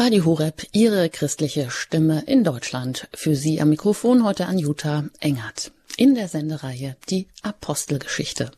[0.00, 3.06] Radio Horeb, Ihre christliche Stimme in Deutschland.
[3.12, 5.72] Für Sie am Mikrofon heute an Jutta Engert.
[5.98, 8.50] In der Sendereihe Die Apostelgeschichte.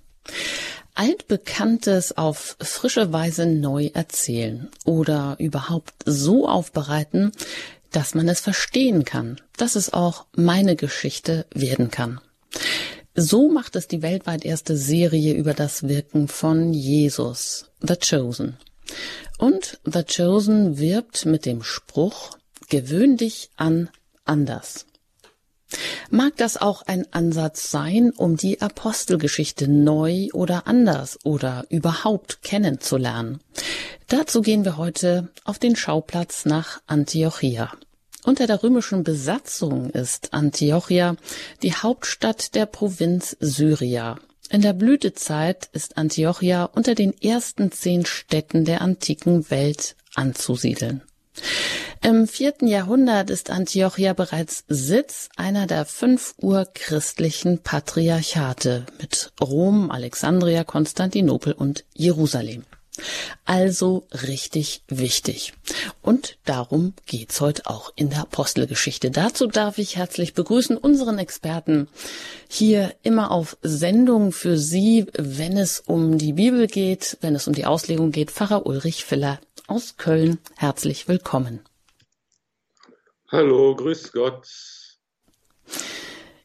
[0.95, 7.33] Altbekanntes auf frische Weise neu erzählen oder überhaupt so aufbereiten,
[7.91, 12.21] dass man es verstehen kann, dass es auch meine Geschichte werden kann.
[13.17, 18.59] So macht es die weltweit erste Serie über das Wirken von Jesus, The Chosen.
[19.39, 22.37] Und The Chosen wirbt mit dem Spruch,
[22.69, 23.91] gewöhn dich an
[24.25, 24.87] anders.
[26.11, 33.41] Mag das auch ein Ansatz sein, um die Apostelgeschichte neu oder anders oder überhaupt kennenzulernen?
[34.09, 37.73] Dazu gehen wir heute auf den Schauplatz nach Antiochia.
[38.25, 41.17] Unter der römischen Besatzung ist Antiochia
[41.63, 44.19] die Hauptstadt der Provinz Syria.
[44.53, 51.01] In der Blütezeit ist Antiochia unter den ersten zehn Städten der antiken Welt anzusiedeln.
[52.03, 60.65] Im vierten Jahrhundert ist Antiochia bereits Sitz einer der fünf urchristlichen Patriarchate mit Rom, Alexandria,
[60.65, 62.65] Konstantinopel und Jerusalem.
[63.45, 65.53] Also richtig wichtig.
[66.01, 69.11] Und darum geht's heute auch in der Apostelgeschichte.
[69.11, 71.89] Dazu darf ich herzlich begrüßen unseren Experten
[72.49, 77.55] hier immer auf Sendung für Sie, wenn es um die Bibel geht, wenn es um
[77.55, 78.31] die Auslegung geht.
[78.31, 80.39] Pfarrer Ulrich Filler aus Köln.
[80.57, 81.61] Herzlich willkommen.
[83.29, 84.47] Hallo, grüß Gott.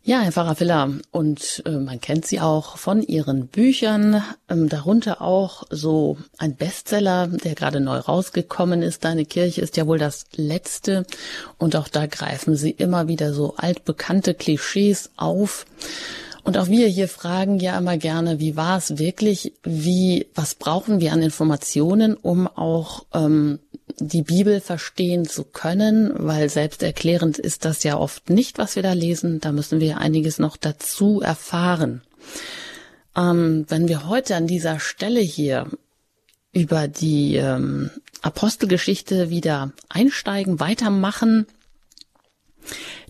[0.07, 5.21] Ja, Herr Pfarrer Filler, und äh, man kennt Sie auch von Ihren Büchern, ähm, darunter
[5.21, 9.03] auch so ein Bestseller, der gerade neu rausgekommen ist.
[9.03, 11.05] Deine Kirche ist ja wohl das letzte
[11.57, 15.65] und auch da greifen Sie immer wieder so altbekannte Klischees auf.
[16.45, 19.51] Und auch wir hier fragen ja immer gerne, wie war es wirklich?
[19.63, 23.59] Wie, was brauchen wir an Informationen, um auch ähm,
[23.99, 26.11] die Bibel verstehen zu können?
[26.15, 29.39] Weil selbsterklärend ist das ja oft nicht, was wir da lesen.
[29.41, 32.01] Da müssen wir einiges noch dazu erfahren.
[33.15, 35.67] Ähm, wenn wir heute an dieser Stelle hier
[36.51, 37.91] über die ähm,
[38.21, 41.45] Apostelgeschichte wieder einsteigen, weitermachen,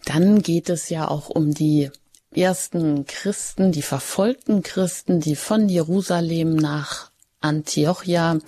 [0.06, 1.90] dann geht es ja auch um die
[2.34, 8.40] ersten Christen, die verfolgten Christen, die von Jerusalem nach Antiochia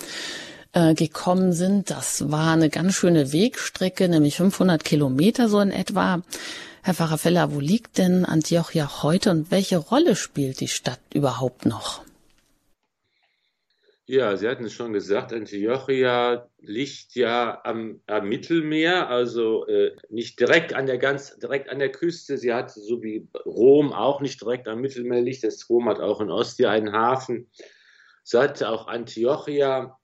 [0.74, 1.90] äh, gekommen sind.
[1.90, 6.22] Das war eine ganz schöne Wegstrecke, nämlich 500 Kilometer so in etwa.
[6.82, 12.04] Herr Pfarrer wo liegt denn Antiochia heute und welche Rolle spielt die Stadt überhaupt noch?
[14.12, 20.40] Ja, Sie hatten es schon gesagt, Antiochia liegt ja am, am Mittelmeer, also äh, nicht
[20.40, 22.40] direkt an der ganz direkt an der Küste.
[22.40, 25.44] Sie hat so wie Rom auch nicht direkt am Mittelmeer liegt.
[25.44, 27.52] Das Rom hat auch in Ostia einen Hafen.
[28.24, 29.99] So hat auch Antiochia,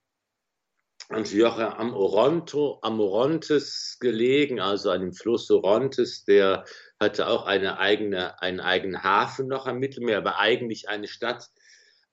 [1.10, 6.66] Antiochia am Oronto, am Orontes gelegen, also an dem Fluss Orontes, der
[7.00, 11.50] hatte auch eine eigene, einen eigenen Hafen noch am Mittelmeer, aber eigentlich eine Stadt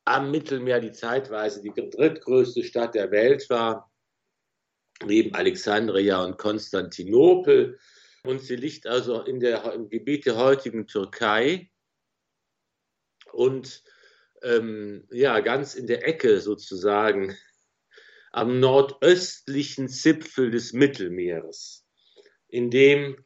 [0.05, 3.91] am Mittelmeer, die zeitweise die drittgrößte Stadt der Welt war,
[5.05, 7.79] neben Alexandria und Konstantinopel.
[8.25, 11.71] Und sie liegt also in der, im Gebiet der heutigen Türkei
[13.33, 13.83] und
[14.43, 17.37] ähm, ja, ganz in der Ecke sozusagen
[18.33, 21.87] am nordöstlichen Zipfel des Mittelmeeres,
[22.49, 23.17] in dem,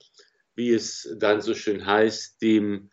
[0.55, 2.91] wie es dann so schön heißt, dem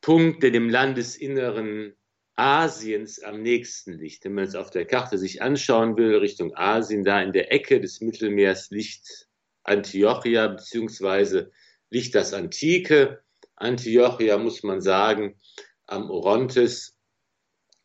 [0.00, 1.94] Punkt, der dem Landesinneren
[2.34, 4.24] Asiens am nächsten liegt.
[4.24, 7.80] Wenn man es auf der Karte sich anschauen will, Richtung Asien, da in der Ecke
[7.80, 9.28] des Mittelmeers liegt
[9.62, 11.50] Antiochia, beziehungsweise
[11.90, 13.22] liegt das Antike.
[13.56, 15.38] Antiochia, muss man sagen,
[15.86, 16.96] am Orontes,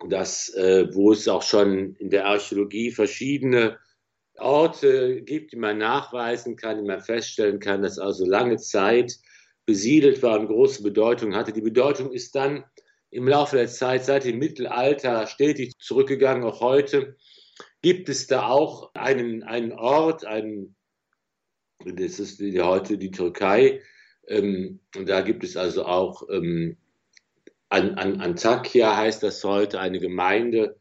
[0.09, 3.77] das, äh, wo es auch schon in der Archäologie verschiedene
[4.37, 9.17] Orte gibt, die man nachweisen kann, die man feststellen kann, dass also lange Zeit
[9.65, 11.53] besiedelt war und große Bedeutung hatte.
[11.53, 12.65] Die Bedeutung ist dann
[13.09, 16.43] im Laufe der Zeit, seit dem Mittelalter, stetig zurückgegangen.
[16.43, 17.15] Auch heute
[17.81, 20.75] gibt es da auch einen, einen Ort, einen,
[21.85, 23.81] das ist heute die Türkei,
[24.27, 26.77] ähm, und da gibt es also auch ähm,
[27.69, 30.77] an, an Antakya heißt das heute, eine Gemeinde,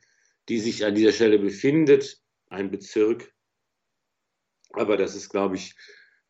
[0.48, 3.32] die sich an dieser Stelle befindet, ein Bezirk.
[4.72, 5.74] Aber das ist, glaube ich,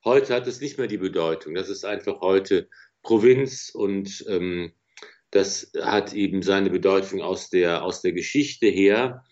[0.05, 1.55] heute hat es nicht mehr die Bedeutung.
[1.55, 2.69] Das ist einfach heute
[3.03, 4.73] Provinz und ähm,
[5.31, 9.25] das hat eben seine Bedeutung aus der, aus der Geschichte her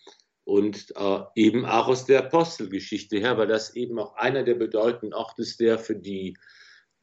[0.43, 5.13] und äh, eben auch aus der Apostelgeschichte her, weil das eben auch einer der bedeutenden
[5.13, 6.35] Orte ist, der für die,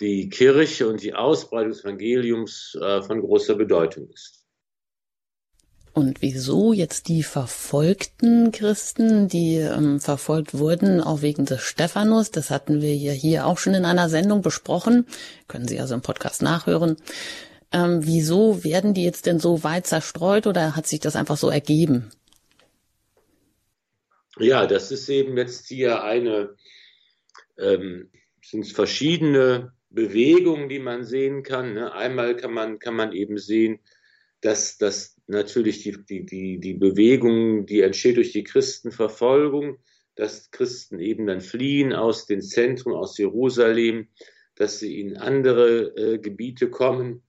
[0.01, 4.41] die Kirche und die Ausbreitung des Evangeliums äh, von großer Bedeutung ist.
[5.93, 12.51] Und wieso jetzt die verfolgten Christen, die ähm, verfolgt wurden, auch wegen des Stephanus, das
[12.51, 15.07] hatten wir ja hier auch schon in einer Sendung besprochen,
[15.49, 16.97] können Sie also im Podcast nachhören.
[17.73, 21.51] Ähm, wieso werden die jetzt denn so weit zerstreut oder hat sich das einfach so
[21.51, 22.11] ergeben?
[24.39, 26.55] Ja, das ist eben jetzt hier eine,
[27.59, 28.11] ähm,
[28.43, 31.75] sind verschiedene Bewegungen, die man sehen kann.
[31.75, 31.93] Ne?
[31.93, 33.81] Einmal kann man, kann man eben sehen,
[34.41, 39.79] dass, dass natürlich die, die, die, die Bewegung, die entsteht durch die Christenverfolgung,
[40.15, 44.09] dass Christen eben dann fliehen aus den Zentren, aus Jerusalem,
[44.55, 47.23] dass sie in andere äh, Gebiete kommen,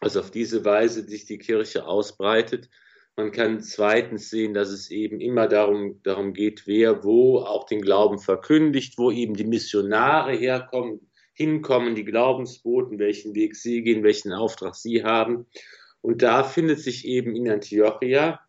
[0.00, 2.68] also auf diese Weise sich die Kirche ausbreitet.
[3.16, 7.82] Man kann zweitens sehen, dass es eben immer darum, darum geht, wer wo auch den
[7.82, 11.09] Glauben verkündigt, wo eben die Missionare herkommen,
[11.40, 15.46] hinkommen, die Glaubensboten, welchen Weg sie gehen, welchen Auftrag sie haben.
[16.02, 18.40] Und da findet sich eben in Antiochia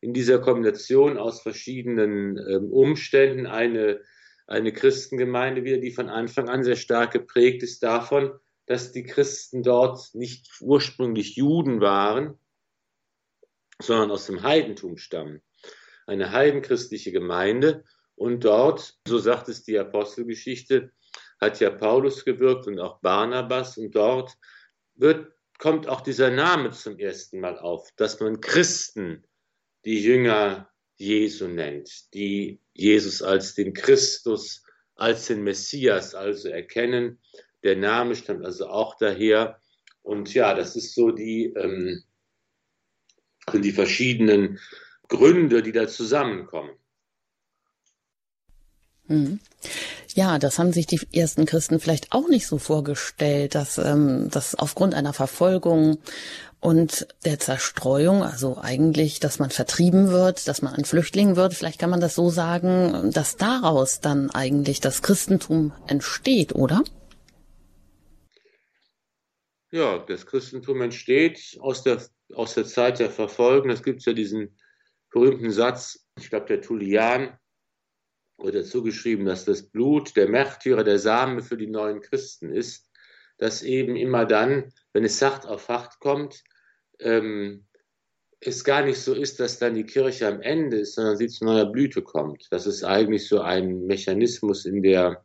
[0.00, 4.00] in dieser Kombination aus verschiedenen ähm, Umständen eine,
[4.46, 8.30] eine Christengemeinde wieder, die von Anfang an sehr stark geprägt ist davon,
[8.66, 12.38] dass die Christen dort nicht ursprünglich Juden waren,
[13.82, 15.42] sondern aus dem Heidentum stammen.
[16.06, 17.84] Eine heidenchristliche Gemeinde.
[18.14, 20.92] Und dort, so sagt es die Apostelgeschichte,
[21.40, 23.78] hat ja Paulus gewirkt und auch Barnabas.
[23.78, 24.36] Und dort
[24.94, 29.24] wird kommt auch dieser Name zum ersten Mal auf, dass man Christen
[29.84, 34.62] die Jünger Jesu nennt, die Jesus als den Christus,
[34.94, 37.20] als den Messias also erkennen.
[37.62, 39.60] Der Name stammt also auch daher.
[40.02, 42.02] Und ja, das ist so die, ähm,
[43.52, 44.58] die verschiedenen
[45.08, 46.76] Gründe, die da zusammenkommen.
[50.14, 54.54] Ja, das haben sich die ersten Christen vielleicht auch nicht so vorgestellt, dass, ähm, dass
[54.54, 55.98] aufgrund einer Verfolgung
[56.60, 61.78] und der Zerstreuung, also eigentlich, dass man vertrieben wird, dass man ein Flüchtling wird, vielleicht
[61.78, 66.82] kann man das so sagen, dass daraus dann eigentlich das Christentum entsteht, oder?
[69.70, 72.02] Ja, das Christentum entsteht aus der,
[72.34, 73.70] aus der Zeit der Verfolgung.
[73.70, 74.56] Es gibt ja diesen
[75.10, 77.38] berühmten Satz, ich glaube, der Tullian,
[78.38, 82.88] wird dazu geschrieben, dass das Blut der Märtyrer der Samen für die neuen Christen ist,
[83.36, 86.42] dass eben immer dann, wenn es sacht auf Hacht kommt,
[87.00, 87.66] ähm,
[88.40, 91.44] es gar nicht so ist, dass dann die Kirche am Ende ist, sondern sie zu
[91.44, 92.46] neuer Blüte kommt.
[92.50, 95.24] Das ist eigentlich so ein Mechanismus in der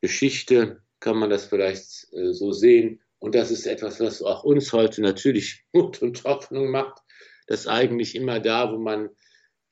[0.00, 3.00] Geschichte, kann man das vielleicht äh, so sehen.
[3.20, 7.02] Und das ist etwas, was auch uns heute natürlich Mut und Hoffnung macht,
[7.46, 9.10] dass eigentlich immer da, wo man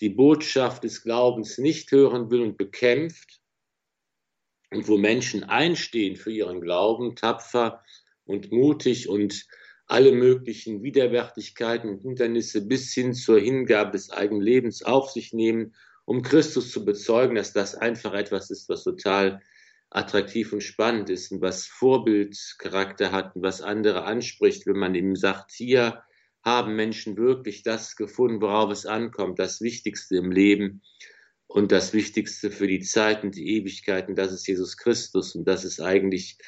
[0.00, 3.40] die Botschaft des Glaubens nicht hören will und bekämpft
[4.70, 7.82] und wo Menschen einstehen für ihren Glauben, tapfer
[8.24, 9.46] und mutig und
[9.86, 15.74] alle möglichen Widerwärtigkeiten und Hindernisse bis hin zur Hingabe des eigenen Lebens auf sich nehmen,
[16.04, 19.40] um Christus zu bezeugen, dass das einfach etwas ist, was total
[19.90, 25.14] attraktiv und spannend ist und was Vorbildcharakter hat und was andere anspricht, wenn man ihm
[25.14, 26.02] sagt, hier
[26.46, 30.80] haben Menschen wirklich das gefunden, worauf es ankommt, das Wichtigste im Leben
[31.48, 35.34] und das Wichtigste für die Zeit und die Ewigkeiten, das ist Jesus Christus.
[35.34, 36.38] Und das ist eigentlich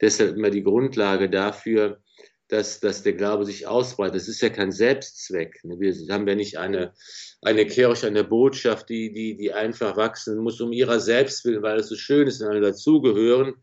[0.00, 2.00] deshalb immer die Grundlage dafür,
[2.46, 4.14] dass, dass der Glaube sich ausbreitet.
[4.14, 5.60] Das ist ja kein Selbstzweck.
[5.64, 6.94] Wir haben ja nicht eine,
[7.42, 11.80] eine Kirche, eine Botschaft, die, die, die einfach wachsen muss um ihrer selbst willen, weil
[11.80, 13.54] es so schön ist und alle dazugehören,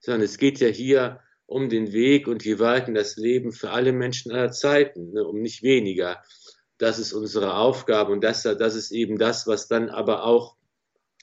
[0.00, 3.92] sondern es geht ja hier um den Weg und die Weiten das Leben für alle
[3.92, 6.22] Menschen aller Zeiten, ne, um nicht weniger.
[6.78, 10.56] Das ist unsere Aufgabe und das, das ist eben das, was dann aber auch,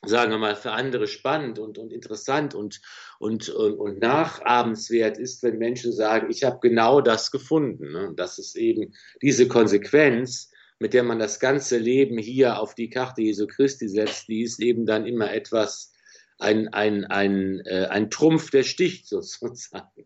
[0.05, 2.81] sagen wir mal, für andere spannend und, und interessant und,
[3.19, 7.91] und, und, und nachabenswert ist, wenn Menschen sagen, ich habe genau das gefunden.
[7.91, 8.13] Ne?
[8.15, 13.21] Das ist eben diese Konsequenz, mit der man das ganze Leben hier auf die Karte
[13.21, 15.93] Jesu Christi setzt, die ist eben dann immer etwas,
[16.39, 20.05] ein, ein, ein, äh, ein Trumpf, der sticht sozusagen.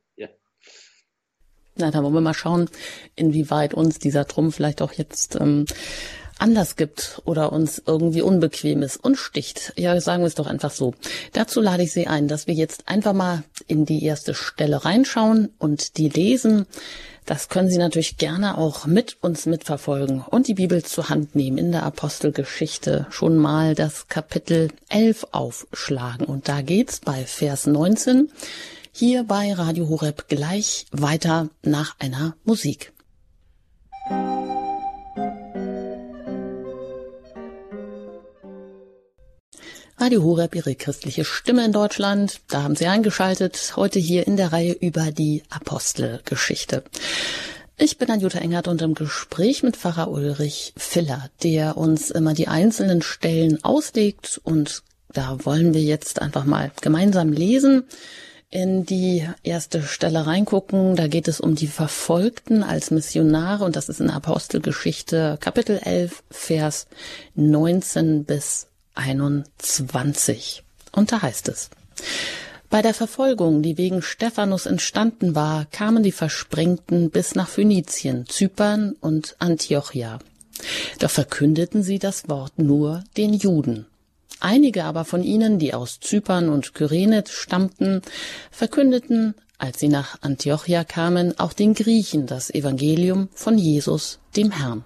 [1.77, 2.69] Na, da wollen wir mal schauen,
[3.15, 5.65] inwieweit uns dieser Trumpf vielleicht auch jetzt ähm,
[6.39, 9.74] anders gibt oder uns irgendwie unbequem ist und sticht.
[9.75, 10.93] Ja, sagen wir es doch einfach so.
[11.34, 15.50] Dazu lade ich Sie ein, dass wir jetzt einfach mal in die erste Stelle reinschauen
[15.57, 16.65] und die lesen.
[17.25, 21.57] Das können Sie natürlich gerne auch mit uns mitverfolgen und die Bibel zur Hand nehmen,
[21.57, 26.25] in der Apostelgeschichte schon mal das Kapitel 11 aufschlagen.
[26.25, 28.29] Und da geht's bei Vers 19
[28.97, 32.93] hier bei Radio Horeb gleich weiter nach einer Musik.
[39.99, 42.41] Radio Horeb, Ihre christliche Stimme in Deutschland.
[42.49, 43.73] Da haben Sie eingeschaltet.
[43.75, 46.83] Heute hier in der Reihe über die Apostelgeschichte.
[47.77, 52.47] Ich bin Anjuta Engert und im Gespräch mit Pfarrer Ulrich Filler, der uns immer die
[52.47, 54.81] einzelnen Stellen auslegt und
[55.13, 57.83] da wollen wir jetzt einfach mal gemeinsam lesen
[58.49, 60.95] in die erste Stelle reingucken.
[60.95, 66.23] Da geht es um die Verfolgten als Missionare und das ist in Apostelgeschichte Kapitel 11,
[66.31, 66.87] Vers
[67.35, 70.63] 19 bis 21.
[70.91, 71.69] Und da heißt es,
[72.69, 78.93] bei der Verfolgung, die wegen Stephanus entstanden war, kamen die Versprengten bis nach Phönizien, Zypern
[78.99, 80.19] und Antiochia.
[80.99, 83.85] Doch verkündeten sie das Wort nur den Juden.
[84.39, 88.01] Einige aber von ihnen, die aus Zypern und Kyrenet stammten,
[88.51, 94.84] verkündeten, als sie nach Antiochia kamen, auch den Griechen das Evangelium von Jesus, dem Herrn.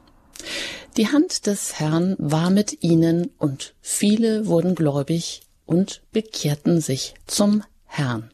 [0.98, 7.63] Die Hand des Herrn war mit ihnen und viele wurden gläubig und bekehrten sich zum
[7.86, 8.31] Herrn.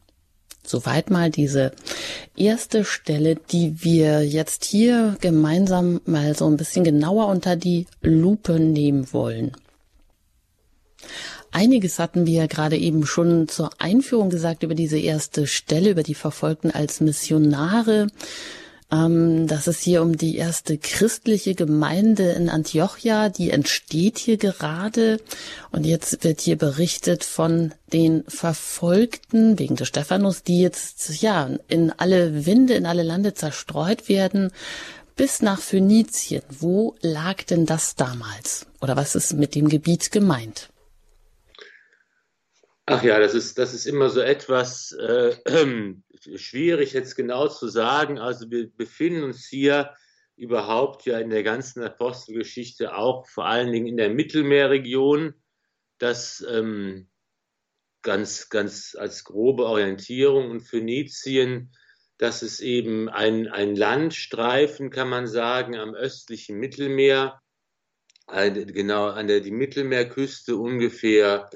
[0.64, 1.72] Soweit mal diese
[2.36, 8.60] erste Stelle, die wir jetzt hier gemeinsam mal so ein bisschen genauer unter die Lupe
[8.60, 9.52] nehmen wollen.
[11.58, 16.14] Einiges hatten wir gerade eben schon zur Einführung gesagt über diese erste Stelle, über die
[16.14, 18.06] Verfolgten als Missionare.
[18.92, 25.18] Ähm, dass es hier um die erste christliche Gemeinde in Antiochia, die entsteht hier gerade.
[25.72, 31.90] Und jetzt wird hier berichtet von den Verfolgten wegen des Stephanus, die jetzt, ja, in
[31.90, 34.52] alle Winde, in alle Lande zerstreut werden,
[35.16, 36.42] bis nach Phönizien.
[36.60, 38.64] Wo lag denn das damals?
[38.80, 40.68] Oder was ist mit dem Gebiet gemeint?
[42.90, 45.36] Ach ja, das ist, das ist immer so etwas äh,
[46.36, 48.18] schwierig jetzt genau zu sagen.
[48.18, 49.94] Also wir befinden uns hier
[50.36, 55.34] überhaupt ja in der ganzen Apostelgeschichte auch vor allen Dingen in der Mittelmeerregion.
[55.98, 57.10] Das ähm,
[58.00, 61.70] ganz, ganz als grobe Orientierung und Phönizien,
[62.16, 67.42] das ist eben ein, ein Landstreifen, kann man sagen, am östlichen Mittelmeer,
[68.26, 71.50] genau an der die Mittelmeerküste ungefähr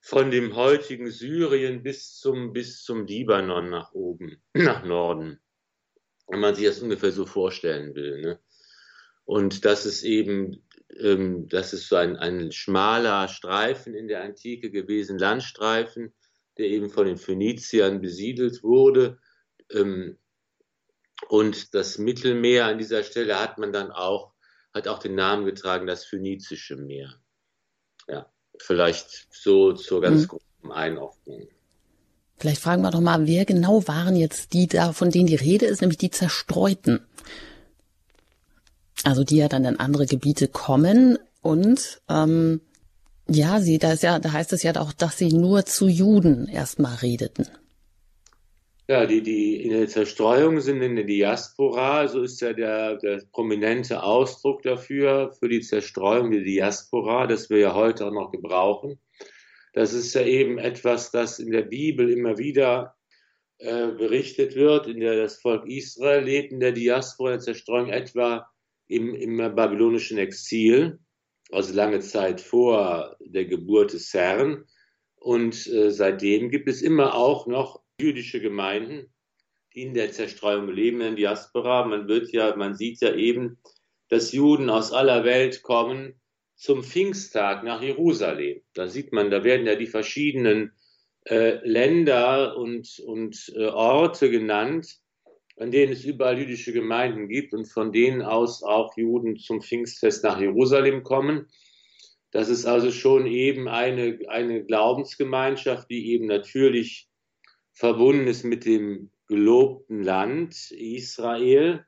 [0.00, 5.40] von dem heutigen Syrien bis zum, bis zum Libanon nach oben, nach Norden.
[6.26, 8.20] Wenn man sich das ungefähr so vorstellen will.
[8.20, 8.40] Ne?
[9.24, 10.64] Und das ist eben,
[10.98, 16.14] ähm, das ist so ein, ein schmaler Streifen in der Antike gewesen, Landstreifen,
[16.56, 19.18] der eben von den Phöniziern besiedelt wurde.
[19.70, 20.18] Ähm,
[21.28, 24.32] und das Mittelmeer an dieser Stelle hat man dann auch,
[24.72, 27.20] hat auch den Namen getragen, das Phönizische Meer.
[28.08, 28.32] Ja.
[28.60, 30.28] Vielleicht so zur ganz mhm.
[30.28, 31.48] groben Einordnung.
[32.36, 35.66] Vielleicht fragen wir doch mal, wer genau waren jetzt die da, von denen die Rede
[35.66, 37.00] ist, nämlich die Zerstreuten.
[39.04, 42.60] Also die ja dann in andere Gebiete kommen und ähm,
[43.28, 46.48] ja, sie, da ist ja, da heißt es ja auch, dass sie nur zu Juden
[46.48, 47.46] erstmal redeten.
[48.90, 53.22] Ja, die, die in der Zerstreuung sind in der Diaspora, so ist ja der, der
[53.30, 58.98] prominente Ausdruck dafür, für die Zerstreuung, die Diaspora, das wir ja heute auch noch gebrauchen.
[59.74, 62.96] Das ist ja eben etwas, das in der Bibel immer wieder
[63.58, 68.50] äh, berichtet wird, in der das Volk Israel lebt in der Diaspora, der Zerstreuung etwa
[68.88, 70.98] im, im babylonischen Exil,
[71.52, 74.64] also lange Zeit vor der Geburt des Herrn.
[75.14, 79.12] Und äh, seitdem gibt es immer auch noch jüdische Gemeinden,
[79.74, 81.86] die in der Zerstreuung leben, in Diaspora.
[81.86, 83.58] Man wird ja, man sieht ja eben,
[84.08, 86.20] dass Juden aus aller Welt kommen
[86.56, 88.60] zum Pfingsttag nach Jerusalem.
[88.74, 90.72] Da sieht man, da werden ja die verschiedenen
[91.24, 94.98] äh, Länder und, und äh, Orte genannt,
[95.56, 100.24] an denen es überall jüdische Gemeinden gibt und von denen aus auch Juden zum Pfingstfest
[100.24, 101.48] nach Jerusalem kommen.
[102.30, 107.09] Das ist also schon eben eine, eine Glaubensgemeinschaft, die eben natürlich
[107.72, 111.84] verbunden ist mit dem gelobten Land Israel,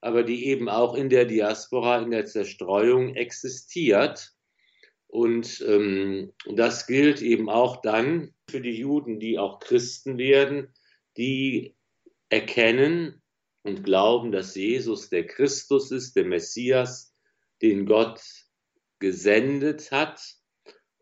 [0.00, 4.32] aber die eben auch in der Diaspora, in der Zerstreuung existiert.
[5.06, 10.72] Und ähm, das gilt eben auch dann für die Juden, die auch Christen werden,
[11.16, 11.76] die
[12.28, 13.22] erkennen
[13.62, 17.14] und glauben, dass Jesus der Christus ist, der Messias,
[17.62, 18.20] den Gott
[18.98, 20.20] gesendet hat.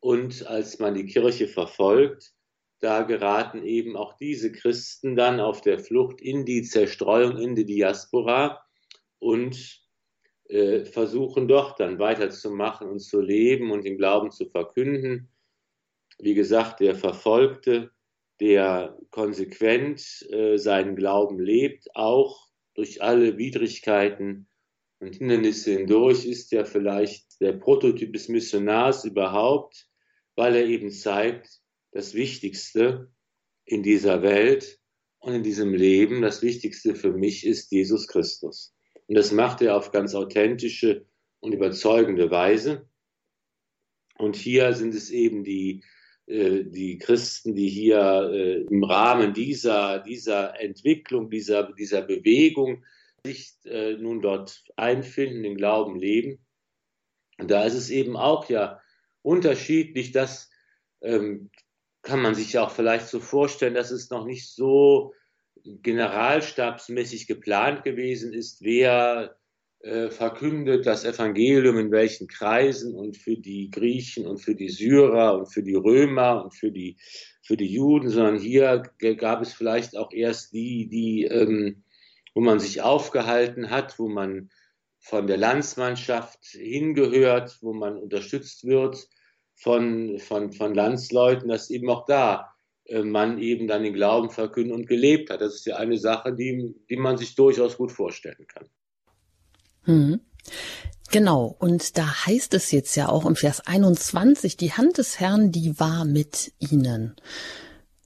[0.00, 2.33] Und als man die Kirche verfolgt,
[2.84, 7.64] da geraten eben auch diese Christen dann auf der Flucht in die Zerstreuung, in die
[7.64, 8.62] Diaspora
[9.18, 9.80] und
[10.50, 15.30] äh, versuchen doch dann weiterzumachen und zu leben und den Glauben zu verkünden.
[16.18, 17.90] Wie gesagt, der Verfolgte,
[18.38, 24.46] der konsequent äh, seinen Glauben lebt, auch durch alle Widrigkeiten
[25.00, 29.88] und Hindernisse hindurch, ist ja vielleicht der Prototyp des Missionars überhaupt,
[30.36, 31.63] weil er eben zeigt,
[31.94, 33.10] das Wichtigste
[33.64, 34.78] in dieser Welt
[35.20, 38.74] Und in diesem Leben das Wichtigste für mich ist Jesus Christus.
[39.06, 41.06] Und das macht er auf ganz authentische
[41.40, 42.86] und überzeugende Weise.
[44.18, 45.82] Und hier sind es eben die,
[46.26, 52.84] äh, die Christen, die hier äh, im Rahmen dieser, dieser Entwicklung, dieser, dieser Bewegung
[53.24, 56.44] sich äh, nun dort einfinden, den Glauben leben.
[57.38, 58.78] Und da ist es eben auch ja
[59.22, 60.50] unterschiedlich, dass
[61.00, 61.50] ähm,
[62.04, 65.14] kann man sich ja auch vielleicht so vorstellen, dass es noch nicht so
[65.64, 69.36] generalstabsmäßig geplant gewesen ist, wer
[69.80, 75.38] äh, verkündet das Evangelium in welchen Kreisen und für die Griechen und für die Syrer
[75.38, 76.98] und für die Römer und für die,
[77.42, 78.82] für die Juden, sondern hier
[79.16, 81.84] gab es vielleicht auch erst die, die, ähm,
[82.34, 84.50] wo man sich aufgehalten hat, wo man
[84.98, 89.08] von der Landsmannschaft hingehört, wo man unterstützt wird
[89.54, 92.54] von, von, von Landsleuten, dass eben auch da
[92.86, 95.40] äh, man eben dann den Glauben verkündet und gelebt hat.
[95.40, 98.68] Das ist ja eine Sache, die, die man sich durchaus gut vorstellen kann.
[99.84, 100.20] Hm.
[101.10, 105.52] Genau, und da heißt es jetzt ja auch im Vers 21, die Hand des Herrn,
[105.52, 107.14] die war mit ihnen.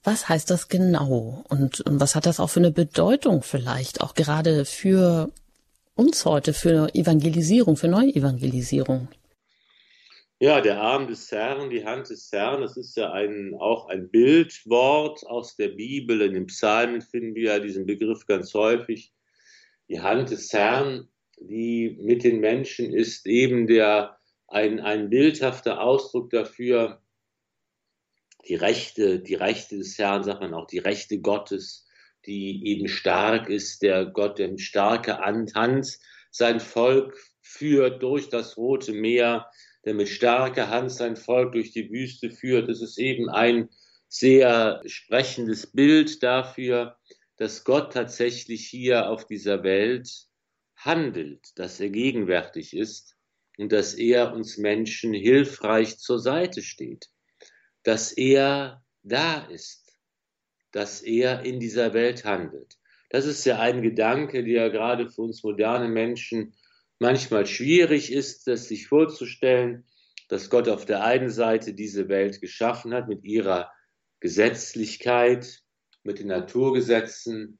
[0.03, 1.43] Was heißt das genau?
[1.49, 5.29] Und was hat das auch für eine Bedeutung vielleicht, auch gerade für
[5.95, 9.09] uns heute, für Evangelisierung, für Neuevangelisierung?
[10.41, 14.09] Ja, der Arm des Herrn, die Hand des Herrn, das ist ja ein, auch ein
[14.09, 16.21] Bildwort aus der Bibel.
[16.21, 19.11] In den Psalmen finden wir ja diesen Begriff ganz häufig.
[19.89, 21.09] Die Hand des Herrn,
[21.41, 24.17] die mit den Menschen ist eben der,
[24.47, 27.01] ein, ein bildhafter Ausdruck dafür,
[28.47, 31.85] die Rechte, die Rechte des Herrn, sagt man auch, die Rechte Gottes,
[32.25, 35.99] die eben stark ist, der Gott, der mit starker Hand
[36.31, 39.49] sein Volk führt durch das Rote Meer,
[39.85, 42.69] der mit starker Hand sein Volk durch die Wüste führt.
[42.69, 43.69] Es ist eben ein
[44.07, 46.97] sehr sprechendes Bild dafür,
[47.37, 50.09] dass Gott tatsächlich hier auf dieser Welt
[50.75, 53.15] handelt, dass er gegenwärtig ist
[53.57, 57.07] und dass er uns Menschen hilfreich zur Seite steht,
[57.83, 59.97] dass er da ist,
[60.71, 62.77] dass er in dieser Welt handelt.
[63.09, 66.53] Das ist ja ein Gedanke, der gerade für uns moderne Menschen
[66.99, 69.85] manchmal schwierig ist, das sich vorzustellen,
[70.27, 73.71] dass Gott auf der einen Seite diese Welt geschaffen hat mit ihrer
[74.19, 75.63] Gesetzlichkeit,
[76.03, 77.59] mit den Naturgesetzen,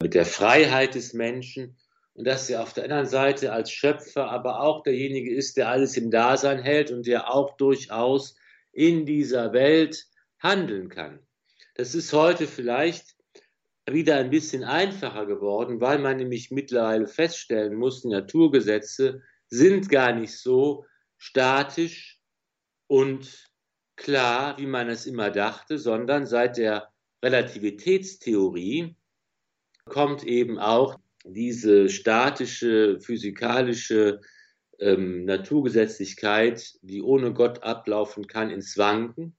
[0.00, 1.76] mit der Freiheit des Menschen
[2.14, 5.96] und dass er auf der anderen Seite als Schöpfer aber auch derjenige ist, der alles
[5.96, 8.36] im Dasein hält und der auch durchaus
[8.72, 10.06] in dieser Welt
[10.38, 11.20] handeln kann.
[11.74, 13.16] Das ist heute vielleicht
[13.90, 20.12] wieder ein bisschen einfacher geworden, weil man nämlich mittlerweile feststellen muss, die Naturgesetze sind gar
[20.12, 20.86] nicht so
[21.18, 22.20] statisch
[22.86, 23.50] und
[23.96, 26.92] klar, wie man es immer dachte, sondern seit der
[27.22, 28.96] Relativitätstheorie
[29.86, 34.20] kommt eben auch diese statische, physikalische
[34.78, 39.36] ähm, Naturgesetzlichkeit, die ohne Gott ablaufen kann, ins Wanken.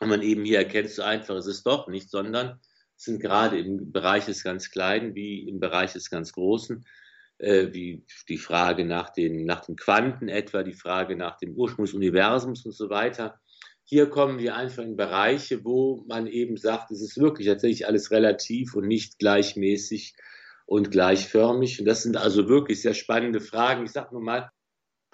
[0.00, 2.60] Und man eben hier erkennt, so einfach ist es doch nicht, sondern
[3.04, 6.84] sind gerade im Bereich des ganz Kleinen wie im Bereich des ganz Großen,
[7.38, 11.84] äh, wie die Frage nach den, nach den Quanten etwa, die Frage nach dem Ursprung
[11.84, 13.40] des Universums und so weiter.
[13.84, 18.10] Hier kommen wir einfach in Bereiche, wo man eben sagt, es ist wirklich tatsächlich alles
[18.10, 20.14] relativ und nicht gleichmäßig
[20.66, 21.80] und gleichförmig.
[21.80, 23.84] Und das sind also wirklich sehr spannende Fragen.
[23.84, 24.50] Ich sage nur mal,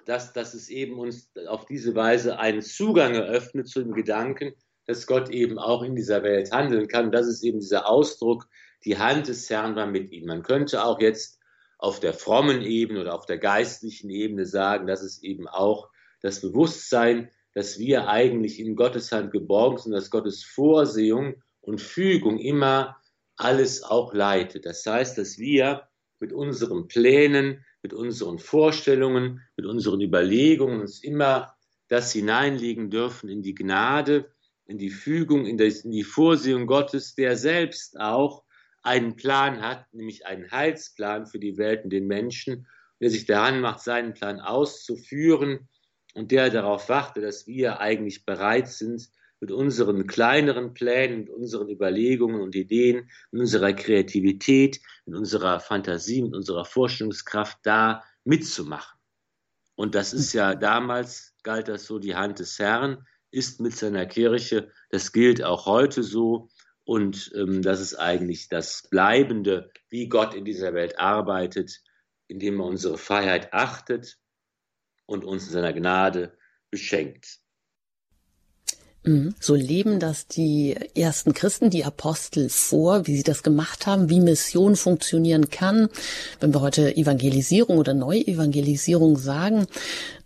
[0.05, 4.53] dass, dass es eben uns auf diese Weise einen Zugang eröffnet zu dem Gedanken,
[4.89, 7.11] dass Gott eben auch in dieser Welt handeln kann.
[7.11, 8.47] Das ist eben dieser Ausdruck,
[8.83, 10.25] die Hand des Herrn war mit ihm.
[10.25, 11.39] Man könnte auch jetzt
[11.77, 15.91] auf der frommen Ebene oder auf der geistlichen Ebene sagen, dass es eben auch
[16.23, 22.39] das Bewusstsein, dass wir eigentlich in Gottes Hand geborgen sind, dass Gottes Vorsehung und Fügung
[22.39, 22.97] immer
[23.35, 24.65] alles auch leitet.
[24.65, 25.87] Das heißt, dass wir
[26.19, 31.53] mit unseren Plänen, mit unseren Vorstellungen, mit unseren Überlegungen uns immer
[31.89, 34.31] das hineinlegen dürfen in die Gnade,
[34.69, 38.43] in die Fügung, in, die Vorsehung Gottes, der selbst auch
[38.83, 42.67] einen Plan hat, nämlich einen Heilsplan für die Welt und den Menschen,
[43.01, 45.67] der sich daran macht, seinen Plan auszuführen
[46.13, 49.09] und der darauf wartet, dass wir eigentlich bereit sind,
[49.41, 56.21] mit unseren kleineren Plänen, mit unseren Überlegungen und Ideen, mit unserer Kreativität, mit unserer Fantasie,
[56.21, 58.99] mit unserer Vorstellungskraft da mitzumachen.
[59.75, 64.05] Und das ist ja damals, galt das so, die Hand des Herrn, ist mit seiner
[64.05, 64.71] Kirche.
[64.89, 66.49] Das gilt auch heute so.
[66.83, 71.81] Und ähm, das ist eigentlich das Bleibende, wie Gott in dieser Welt arbeitet,
[72.27, 74.17] indem er unsere Freiheit achtet
[75.05, 76.37] und uns in seiner Gnade
[76.71, 77.41] beschenkt.
[79.03, 79.33] Mhm.
[79.39, 84.19] So leben das die ersten Christen, die Apostel vor, wie sie das gemacht haben, wie
[84.19, 85.89] Mission funktionieren kann.
[86.39, 89.67] Wenn wir heute Evangelisierung oder Neuevangelisierung sagen,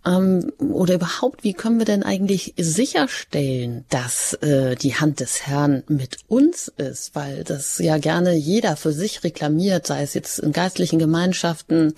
[0.06, 5.82] ähm, oder überhaupt, wie können wir denn eigentlich sicherstellen, dass äh, die Hand des Herrn
[5.88, 7.14] mit uns ist?
[7.14, 11.94] Weil das ja gerne jeder für sich reklamiert, sei es jetzt in geistlichen Gemeinschaften,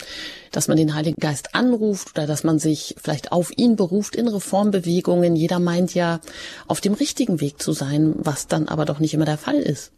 [0.52, 4.28] dass man den Heiligen Geist anruft oder dass man sich vielleicht auf ihn beruft in
[4.28, 5.34] Reformbewegungen.
[5.34, 6.20] Jeder meint ja,
[6.68, 9.92] auf dem richtigen Weg zu sein, was dann aber doch nicht immer der Fall ist.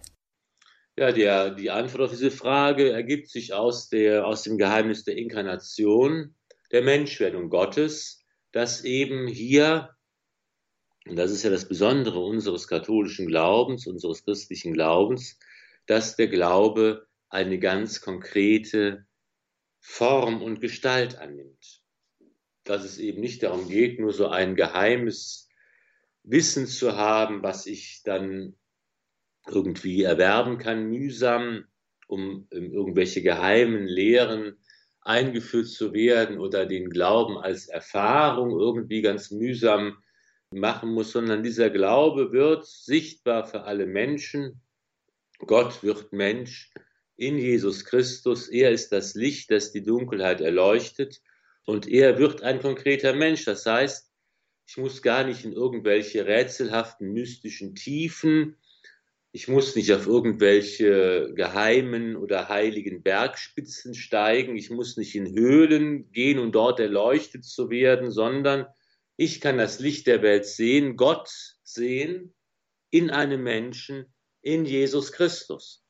[0.97, 5.17] Ja, der, die Antwort auf diese Frage ergibt sich aus, der, aus dem Geheimnis der
[5.17, 6.35] Inkarnation
[6.71, 9.97] der Menschwerdung Gottes, dass eben hier,
[11.07, 15.39] und das ist ja das Besondere unseres katholischen Glaubens, unseres christlichen Glaubens,
[15.87, 19.07] dass der Glaube eine ganz konkrete
[19.81, 21.83] Form und Gestalt annimmt.
[22.65, 25.49] Dass es eben nicht darum geht, nur so ein geheimes
[26.23, 28.57] Wissen zu haben, was ich dann
[29.47, 31.65] irgendwie erwerben kann, mühsam,
[32.07, 34.59] um irgendwelche geheimen Lehren
[35.09, 40.03] eingeführt zu werden oder den Glauben als Erfahrung irgendwie ganz mühsam
[40.51, 44.61] machen muss, sondern dieser Glaube wird sichtbar für alle Menschen.
[45.39, 46.71] Gott wird Mensch
[47.17, 48.49] in Jesus Christus.
[48.49, 51.21] Er ist das Licht, das die Dunkelheit erleuchtet.
[51.65, 53.45] Und er wird ein konkreter Mensch.
[53.45, 54.11] Das heißt,
[54.67, 58.57] ich muss gar nicht in irgendwelche rätselhaften mystischen Tiefen
[59.39, 64.57] ich muss nicht auf irgendwelche geheimen oder heiligen Bergspitzen steigen.
[64.57, 68.67] Ich muss nicht in Höhlen gehen, um dort erleuchtet zu werden, sondern
[69.17, 71.31] ich kann das Licht der Welt sehen, Gott
[71.63, 72.35] sehen
[72.91, 75.85] in einem Menschen, in Jesus Christus.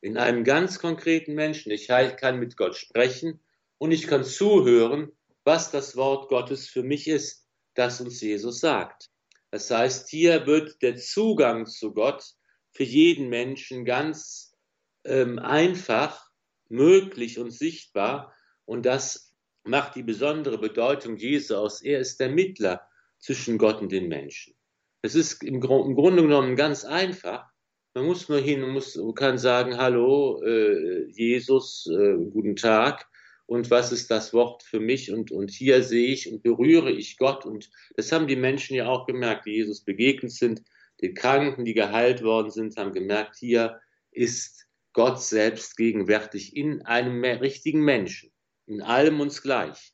[0.00, 1.70] In einem ganz konkreten Menschen.
[1.70, 3.44] Ich kann mit Gott sprechen
[3.78, 5.12] und ich kann zuhören,
[5.44, 9.08] was das Wort Gottes für mich ist, das uns Jesus sagt.
[9.52, 12.24] Das heißt, hier wird der Zugang zu Gott
[12.72, 14.56] für jeden Menschen ganz
[15.04, 16.30] ähm, einfach
[16.68, 18.34] möglich und sichtbar.
[18.64, 21.82] Und das macht die besondere Bedeutung Jesu aus.
[21.82, 22.82] Er ist der Mittler
[23.18, 24.54] zwischen Gott und den Menschen.
[25.02, 27.46] Es ist im, Gru im Grunde genommen ganz einfach.
[27.94, 33.06] Man muss nur hin und muss, kann sagen, hallo, äh, Jesus, äh, guten Tag.
[33.46, 35.12] Und was ist das Wort für mich?
[35.12, 37.44] Und, und hier sehe ich und berühre ich Gott.
[37.44, 40.62] Und das haben die Menschen ja auch gemerkt, die Jesus begegnet sind.
[41.02, 47.24] Die Kranken, die geheilt worden sind, haben gemerkt, hier ist Gott selbst gegenwärtig in einem
[47.24, 48.30] richtigen Menschen,
[48.66, 49.92] in allem uns gleich.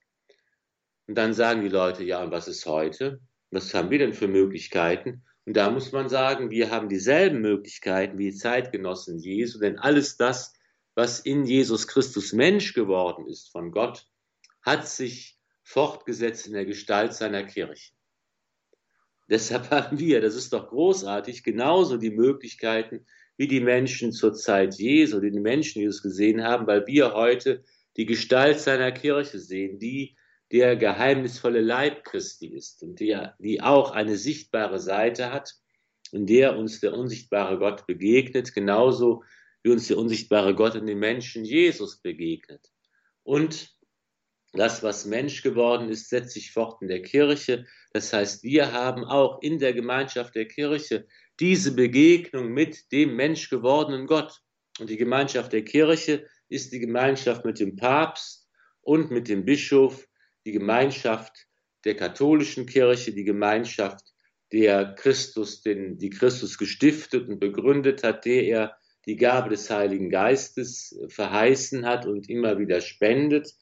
[1.07, 3.21] Und dann sagen die Leute, ja, und was ist heute?
[3.51, 5.25] Was haben wir denn für Möglichkeiten?
[5.47, 10.19] Und da muss man sagen, wir haben dieselben Möglichkeiten wie die Zeitgenossen Jesu, denn alles
[10.19, 10.53] das,
[10.95, 14.07] was in Jesus Christus Mensch geworden ist von Gott,
[14.61, 17.93] hat sich fortgesetzt in der Gestalt seiner Kirche.
[19.29, 24.75] Deshalb haben wir, das ist doch großartig, genauso die Möglichkeiten wie die Menschen zur Zeit
[24.75, 27.63] Jesu, die die Menschen Jesus gesehen haben, weil wir heute
[27.97, 30.17] die Gestalt seiner Kirche sehen, die
[30.51, 35.55] der geheimnisvolle Leib Christi ist und die, die auch eine sichtbare Seite hat,
[36.11, 39.23] in der uns der unsichtbare Gott begegnet, genauso
[39.63, 42.73] wie uns der unsichtbare Gott in den Menschen Jesus begegnet.
[43.25, 43.78] Und
[44.53, 47.67] das, was Mensch geworden ist, setzt sich fort in der Kirche.
[47.93, 51.07] Das heißt, wir haben auch in der Gemeinschaft der Kirche
[51.39, 54.41] diese Begegnung mit dem Mensch gewordenen Gott.
[54.81, 58.49] Und die Gemeinschaft der Kirche ist die Gemeinschaft mit dem Papst
[58.81, 60.07] und mit dem Bischof,
[60.47, 61.47] die Gemeinschaft
[61.85, 64.05] der katholischen Kirche, die Gemeinschaft,
[64.51, 70.09] der Christus, den, die Christus gestiftet und begründet hat, der er die Gabe des Heiligen
[70.09, 73.55] Geistes verheißen hat und immer wieder spendet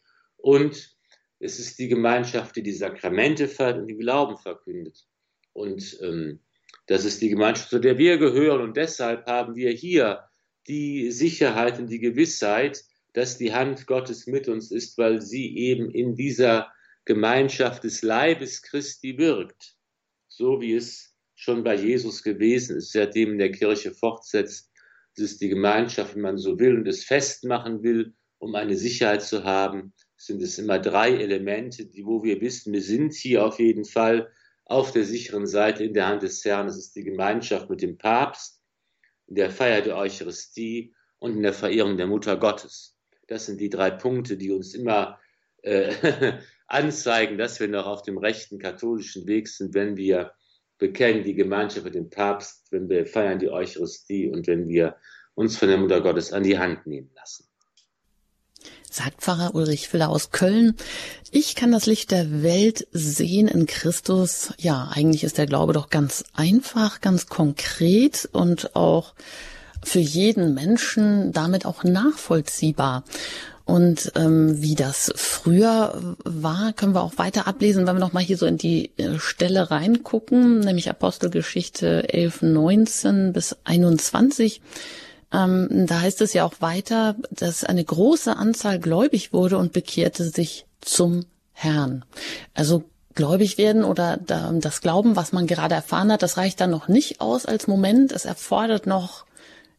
[0.47, 0.97] und
[1.41, 5.05] es ist die Gemeinschaft, die die Sakramente feiert und den Glauben verkündet.
[5.53, 6.39] Und ähm,
[6.87, 8.61] das ist die Gemeinschaft, zu der wir gehören.
[8.61, 10.23] Und deshalb haben wir hier
[10.69, 15.91] die Sicherheit und die Gewissheit, dass die Hand Gottes mit uns ist, weil sie eben
[15.91, 16.73] in dieser
[17.07, 19.75] Gemeinschaft des Leibes Christi wirkt.
[20.29, 24.71] So wie es schon bei Jesus gewesen ist, seitdem in der Kirche fortsetzt.
[25.17, 29.25] Es ist die Gemeinschaft, wenn man so will und es festmachen will, um eine Sicherheit
[29.25, 33.59] zu haben, sind es immer drei Elemente, die, wo wir wissen, wir sind hier auf
[33.59, 34.31] jeden Fall
[34.65, 36.67] auf der sicheren Seite in der Hand des Herrn.
[36.67, 38.61] Das ist die Gemeinschaft mit dem Papst,
[39.27, 42.99] in der Feier der Eucharistie und in der Verehrung der Mutter Gottes.
[43.29, 45.19] Das sind die drei Punkte, die uns immer
[45.63, 50.33] äh, anzeigen, dass wir noch auf dem rechten katholischen Weg sind, wenn wir
[50.79, 54.97] bekennen die Gemeinschaft mit dem Papst, wenn wir feiern die Eucharistie und wenn wir
[55.35, 57.49] uns von der Mutter Gottes an die Hand nehmen lassen.
[58.91, 60.75] Sagt Pfarrer Ulrich Filler aus Köln.
[61.31, 64.55] Ich kann das Licht der Welt sehen in Christus.
[64.59, 69.15] Ja, eigentlich ist der Glaube doch ganz einfach, ganz konkret und auch
[69.83, 73.05] für jeden Menschen damit auch nachvollziehbar.
[73.67, 78.23] Und ähm, wie das früher war, können wir auch weiter ablesen, wenn wir noch mal
[78.23, 84.61] hier so in die äh, Stelle reingucken, nämlich Apostelgeschichte 11, 19 bis 21.
[85.33, 90.25] Ähm, da heißt es ja auch weiter, dass eine große Anzahl gläubig wurde und bekehrte
[90.25, 92.05] sich zum Herrn.
[92.55, 92.85] Also
[93.15, 97.21] gläubig werden oder das Glauben, was man gerade erfahren hat, das reicht dann noch nicht
[97.21, 98.13] aus als Moment.
[98.13, 99.27] Es erfordert noch,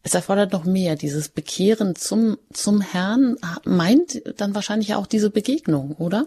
[0.03, 0.95] es erfordert noch mehr.
[0.95, 6.25] Dieses Bekehren zum, zum Herrn meint dann wahrscheinlich auch diese Begegnung, oder?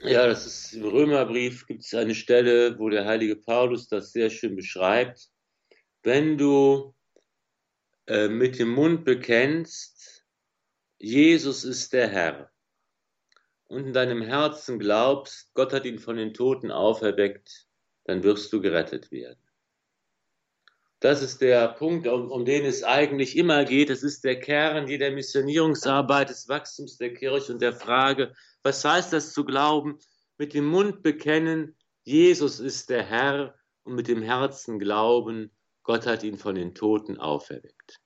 [0.00, 4.28] Ja, das ist im Römerbrief gibt es eine Stelle, wo der heilige Paulus das sehr
[4.28, 5.30] schön beschreibt
[6.04, 6.94] wenn du
[8.06, 10.24] äh, mit dem Mund bekennst,
[10.98, 12.52] Jesus ist der Herr
[13.68, 17.66] und in deinem Herzen glaubst, Gott hat ihn von den Toten auferweckt,
[18.04, 19.40] dann wirst du gerettet werden.
[21.00, 23.90] Das ist der Punkt, um, um, den es eigentlich immer geht.
[23.90, 29.12] Es ist der Kern jeder Missionierungsarbeit, des Wachstums der Kirche und der Frage, was heißt
[29.12, 29.98] das zu glauben?
[30.38, 35.50] Mit dem Mund bekennen, Jesus ist der Herr und mit dem Herzen glauben,
[35.84, 38.00] Gott hat ihn von den Toten auferweckt.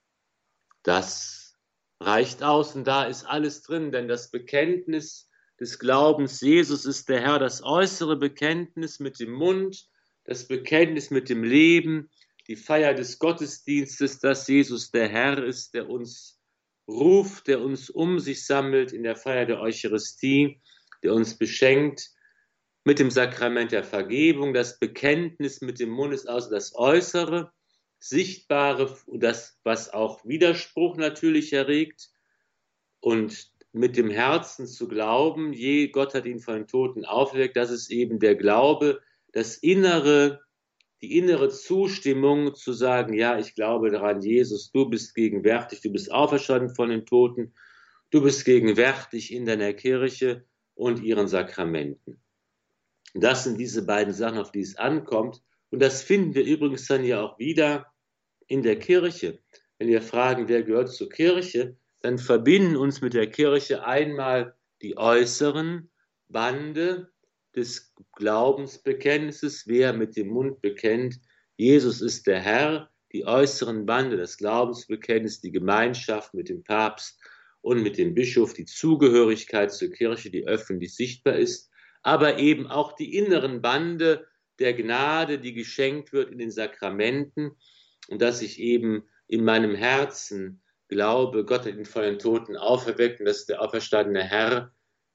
[0.83, 1.57] Das
[2.01, 7.21] reicht aus und da ist alles drin, denn das Bekenntnis des Glaubens, Jesus ist der
[7.21, 9.87] Herr, das äußere Bekenntnis mit dem Mund,
[10.25, 12.09] das Bekenntnis mit dem Leben,
[12.47, 16.39] die Feier des Gottesdienstes, dass Jesus der Herr ist, der uns
[16.87, 20.61] ruft, der uns um sich sammelt in der Feier der Eucharistie,
[21.03, 22.09] der uns beschenkt
[22.83, 24.53] mit dem Sakrament der Vergebung.
[24.53, 27.51] Das Bekenntnis mit dem Mund ist also das Äußere
[27.99, 32.09] Sichtbare, das, was auch Widerspruch natürlich erregt
[33.01, 37.69] und mit dem Herzen zu glauben, je Gott hat ihn von den Toten auferweckt, das
[37.69, 40.41] ist eben der Glaube, das innere,
[41.01, 46.11] die innere Zustimmung zu sagen, ja, ich glaube daran, Jesus, du bist gegenwärtig, du bist
[46.11, 47.53] auferstanden von den Toten,
[48.09, 52.21] du bist gegenwärtig in deiner Kirche und ihren Sakramenten.
[53.13, 55.43] Das sind diese beiden Sachen, auf die es ankommt.
[55.71, 57.91] Und das finden wir übrigens dann ja auch wieder
[58.47, 59.39] in der Kirche.
[59.77, 64.97] Wenn wir fragen, wer gehört zur Kirche, dann verbinden uns mit der Kirche einmal die
[64.97, 65.89] äußeren
[66.27, 67.11] Bande
[67.55, 71.19] des Glaubensbekenntnisses, wer mit dem Mund bekennt,
[71.57, 77.19] Jesus ist der Herr, die äußeren Bande des Glaubensbekenntnisses, die Gemeinschaft mit dem Papst
[77.61, 81.69] und mit dem Bischof, die Zugehörigkeit zur Kirche, die öffentlich sichtbar ist,
[82.01, 84.25] aber eben auch die inneren Bande
[84.59, 87.51] der Gnade, die geschenkt wird in den Sakramenten
[88.09, 93.19] und dass ich eben in meinem Herzen glaube, Gott hat ihn von den Toten auferweckt
[93.19, 94.73] und dass der auferstandene Herr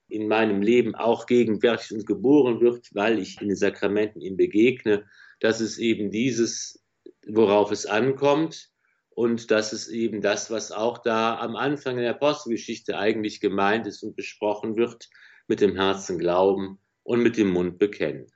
[0.09, 5.07] in meinem Leben auch gegenwärtig und geboren wird, weil ich in den Sakramenten ihm begegne.
[5.41, 6.85] Das ist eben dieses,
[7.27, 8.71] worauf es ankommt.
[9.11, 14.03] Und das ist eben das, was auch da am Anfang der Apostelgeschichte eigentlich gemeint ist
[14.03, 15.09] und besprochen wird,
[15.47, 18.27] mit dem Herzen glauben und mit dem Mund bekennen.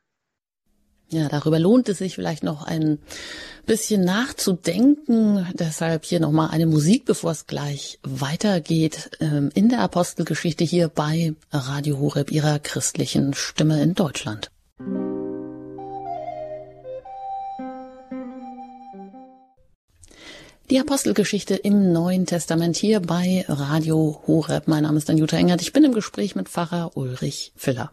[1.11, 2.99] Ja, darüber lohnt es sich vielleicht noch ein
[3.65, 5.47] bisschen nachzudenken.
[5.55, 11.35] Deshalb hier nochmal eine Musik, bevor es gleich weitergeht ähm, in der Apostelgeschichte hier bei
[11.51, 14.51] Radio Horeb, ihrer christlichen Stimme in Deutschland.
[20.71, 24.69] Die Apostelgeschichte im Neuen Testament hier bei Radio Horeb.
[24.69, 25.63] Mein Name ist Anjuta Engert.
[25.63, 27.93] Ich bin im Gespräch mit Pfarrer Ulrich Filler.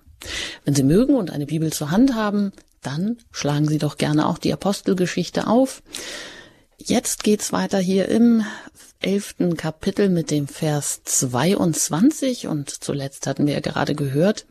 [0.65, 2.51] Wenn Sie mögen und eine Bibel zur Hand haben,
[2.85, 5.81] dann schlagen Sie doch gerne auch die Apostelgeschichte auf.
[6.77, 8.43] Jetzt geht's weiter hier im
[8.99, 14.45] elften Kapitel mit dem Vers 22 und zuletzt hatten wir ja gerade gehört,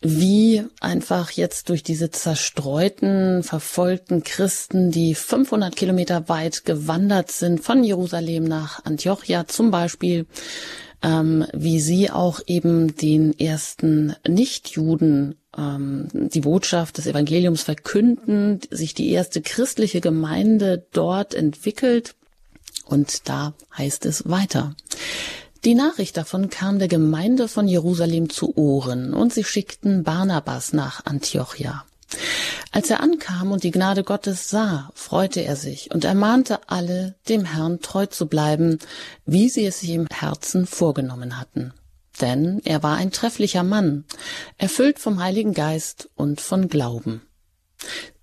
[0.00, 7.84] wie einfach jetzt durch diese zerstreuten, verfolgten Christen, die 500 Kilometer weit gewandert sind, von
[7.84, 10.26] Jerusalem nach Antiochia zum Beispiel,
[11.02, 18.94] ähm, wie sie auch eben den ersten Nichtjuden ähm, die Botschaft des Evangeliums verkünden, sich
[18.94, 22.14] die erste christliche Gemeinde dort entwickelt.
[22.84, 24.74] Und da heißt es weiter.
[25.64, 31.04] Die Nachricht davon kam der Gemeinde von Jerusalem zu Ohren, und sie schickten Barnabas nach
[31.04, 31.84] Antiochia.
[32.72, 37.44] Als er ankam und die Gnade Gottes sah, freute er sich und ermahnte alle, dem
[37.44, 38.78] Herrn treu zu bleiben,
[39.26, 41.72] wie sie es sich im Herzen vorgenommen hatten
[42.20, 44.04] denn er war ein trefflicher Mann,
[44.58, 47.22] erfüllt vom Heiligen Geist und von Glauben.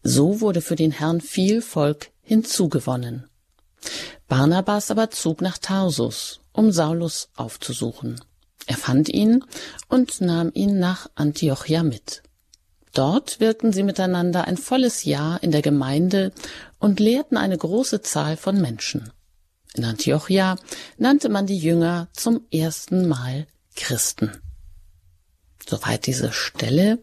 [0.03, 3.27] So wurde für den Herrn viel Volk hinzugewonnen.
[4.27, 8.21] Barnabas aber zog nach Tarsus, um Saulus aufzusuchen.
[8.65, 9.43] Er fand ihn
[9.87, 12.23] und nahm ihn nach Antiochia mit.
[12.97, 16.31] Dort wirkten sie miteinander ein volles Jahr in der Gemeinde
[16.79, 19.11] und lehrten eine große Zahl von Menschen.
[19.75, 20.55] In Antiochia
[20.97, 24.41] nannte man die Jünger zum ersten Mal Christen.
[25.69, 26.97] Soweit diese Stelle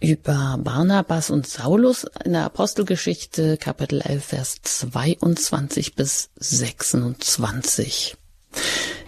[0.00, 8.16] über Barnabas und Saulus in der Apostelgeschichte Kapitel 11 Vers 22 bis 26.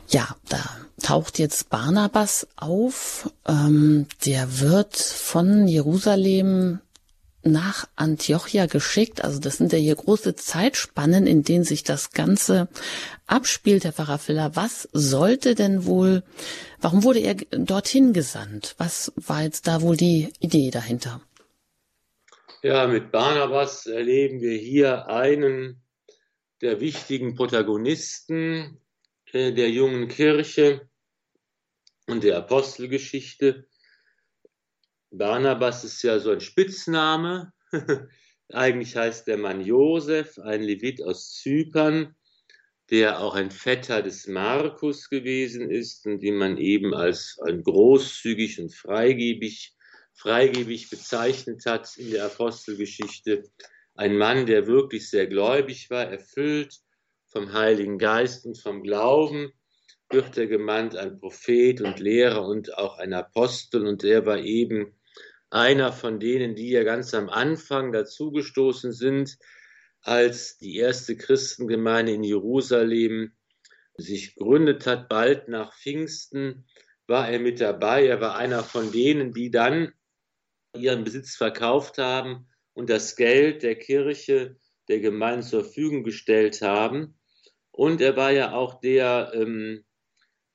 [0.09, 0.63] Ja, da
[1.03, 3.31] taucht jetzt Barnabas auf.
[3.47, 6.81] Ähm, der wird von Jerusalem
[7.47, 9.23] nach Antiochia geschickt.
[9.25, 12.69] Also das sind ja hier große Zeitspannen, in denen sich das Ganze
[13.27, 14.57] abspielt, Herr Pfarrer Filler.
[14.57, 16.23] Was sollte denn wohl,
[16.81, 18.75] warum wurde er dorthin gesandt?
[18.79, 21.21] Was war jetzt da wohl die Idee dahinter?
[22.63, 25.83] Ja, mit Barnabas erleben wir hier einen
[26.63, 28.81] der wichtigen Protagonisten
[29.33, 30.89] der jungen Kirche
[32.07, 33.67] und der Apostelgeschichte.
[35.11, 37.53] Barnabas ist ja so ein Spitzname.
[38.53, 42.15] Eigentlich heißt der Mann Josef, ein Levit aus Zypern,
[42.91, 48.73] der auch ein Vetter des Markus gewesen ist und den man eben als großzügig und
[48.73, 49.75] freigebig,
[50.15, 53.51] freigebig bezeichnet hat in der Apostelgeschichte.
[53.97, 56.86] Ein Mann, der wirklich sehr gläubig war, erfüllt
[57.27, 59.53] vom Heiligen Geist und vom Glauben
[60.11, 64.95] wird er gemeint ein Prophet und Lehrer und auch ein Apostel und er war eben
[65.51, 69.39] einer von denen, die ja ganz am Anfang dazugestoßen sind,
[70.03, 73.33] als die erste Christengemeinde in Jerusalem
[73.97, 76.67] sich gründet hat, bald nach Pfingsten,
[77.07, 78.07] war er mit dabei.
[78.07, 79.93] Er war einer von denen, die dann
[80.77, 84.57] ihren Besitz verkauft haben und das Geld der Kirche,
[84.89, 87.19] der Gemeinde zur Verfügung gestellt haben.
[87.71, 89.85] Und er war ja auch der, ähm,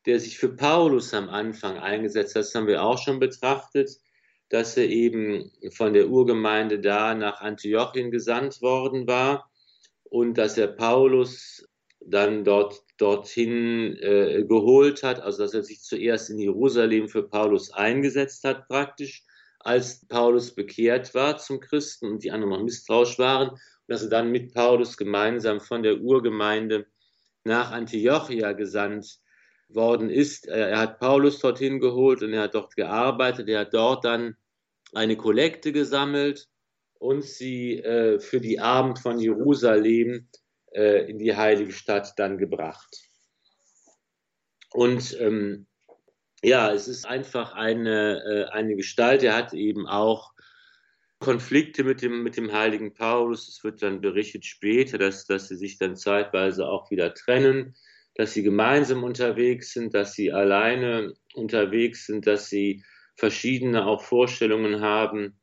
[0.06, 2.44] der sich für Paulus am Anfang eingesetzt hat.
[2.44, 3.91] Das haben wir auch schon betrachtet,
[4.50, 9.50] dass er eben von der Urgemeinde da nach Antiochien gesandt worden war
[10.04, 11.65] und dass er Paulus
[12.00, 17.72] dann dort dorthin äh, geholt hat, also dass er sich zuerst in Jerusalem für Paulus
[17.72, 19.24] eingesetzt hat praktisch,
[19.60, 23.52] als Paulus bekehrt war zum Christen und die anderen noch misstrauisch waren,
[23.91, 26.88] dass er dann mit Paulus gemeinsam von der Urgemeinde
[27.43, 29.19] nach Antiochia gesandt
[29.67, 30.47] worden ist.
[30.47, 33.49] Er hat Paulus dorthin geholt und er hat dort gearbeitet.
[33.49, 34.38] Er hat dort dann
[34.93, 36.47] eine Kollekte gesammelt
[36.99, 40.30] und sie äh, für die Abend von Jerusalem
[40.73, 42.95] äh, in die heilige Stadt dann gebracht.
[44.71, 45.67] Und ähm,
[46.41, 49.21] ja, es ist einfach eine, äh, eine Gestalt.
[49.21, 50.32] Er hat eben auch
[51.21, 53.47] Konflikte mit dem, mit dem heiligen Paulus.
[53.47, 57.75] Es wird dann berichtet später, dass, dass sie sich dann zeitweise auch wieder trennen,
[58.15, 62.84] dass sie gemeinsam unterwegs sind, dass sie alleine unterwegs sind, dass sie
[63.15, 65.39] verschiedene auch Vorstellungen haben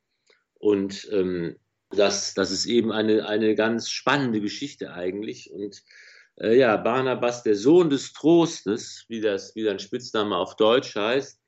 [0.59, 1.57] und ähm,
[1.91, 5.51] das, das ist eben eine, eine ganz spannende Geschichte eigentlich.
[5.51, 5.83] Und
[6.37, 11.41] äh, ja, Barnabas, der Sohn des Trostes, wie das wie sein Spitzname auf Deutsch heißt,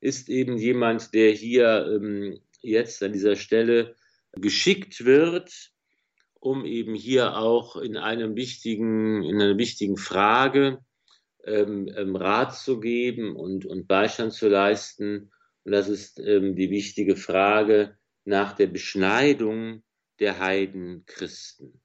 [0.00, 3.94] ist eben jemand, der hier ähm, jetzt an dieser Stelle
[4.32, 5.72] geschickt wird,
[6.40, 10.78] um eben hier auch in einem wichtigen, in einer wichtigen Frage
[11.44, 15.30] ähm, ähm, Rat zu geben und, und Beistand zu leisten.
[15.64, 19.82] Und das ist ähm, die wichtige Frage nach der Beschneidung
[20.20, 21.80] der Heidenchristen.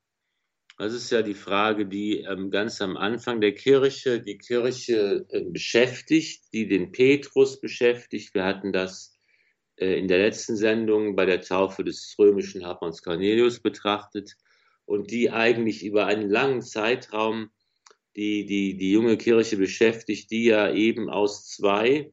[0.78, 5.44] Das ist ja die Frage, die ähm, ganz am Anfang der Kirche die Kirche äh,
[5.44, 8.34] beschäftigt, die den Petrus beschäftigt.
[8.34, 9.19] Wir hatten das
[9.80, 14.36] in der letzten Sendung bei der Taufe des römischen Hauptmanns Cornelius betrachtet
[14.86, 17.50] und die eigentlich über einen langen Zeitraum
[18.15, 22.12] die, die, die junge Kirche beschäftigt, die ja eben aus zwei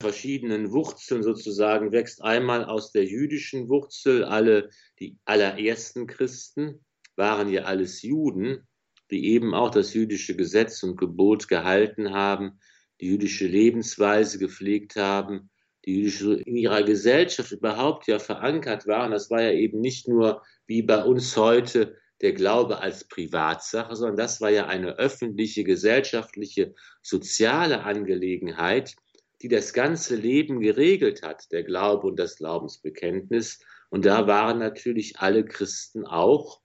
[0.00, 2.22] verschiedenen Wurzeln sozusagen wächst.
[2.22, 6.84] Einmal aus der jüdischen Wurzel, alle, die allerersten Christen
[7.16, 8.68] waren ja alles Juden,
[9.10, 12.60] die eben auch das jüdische Gesetz und Gebot gehalten haben,
[13.00, 15.50] die jüdische Lebensweise gepflegt haben,
[15.88, 16.04] die
[16.44, 19.10] in ihrer Gesellschaft überhaupt ja verankert waren.
[19.10, 24.18] Das war ja eben nicht nur wie bei uns heute der Glaube als Privatsache, sondern
[24.18, 28.96] das war ja eine öffentliche, gesellschaftliche, soziale Angelegenheit,
[29.40, 33.60] die das ganze Leben geregelt hat, der Glaube und das Glaubensbekenntnis.
[33.88, 36.60] Und da waren natürlich alle Christen auch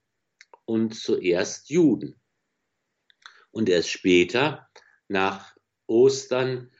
[0.66, 2.20] und zuerst Juden.
[3.52, 4.68] Und erst später,
[5.08, 5.54] nach
[5.86, 6.70] Ostern,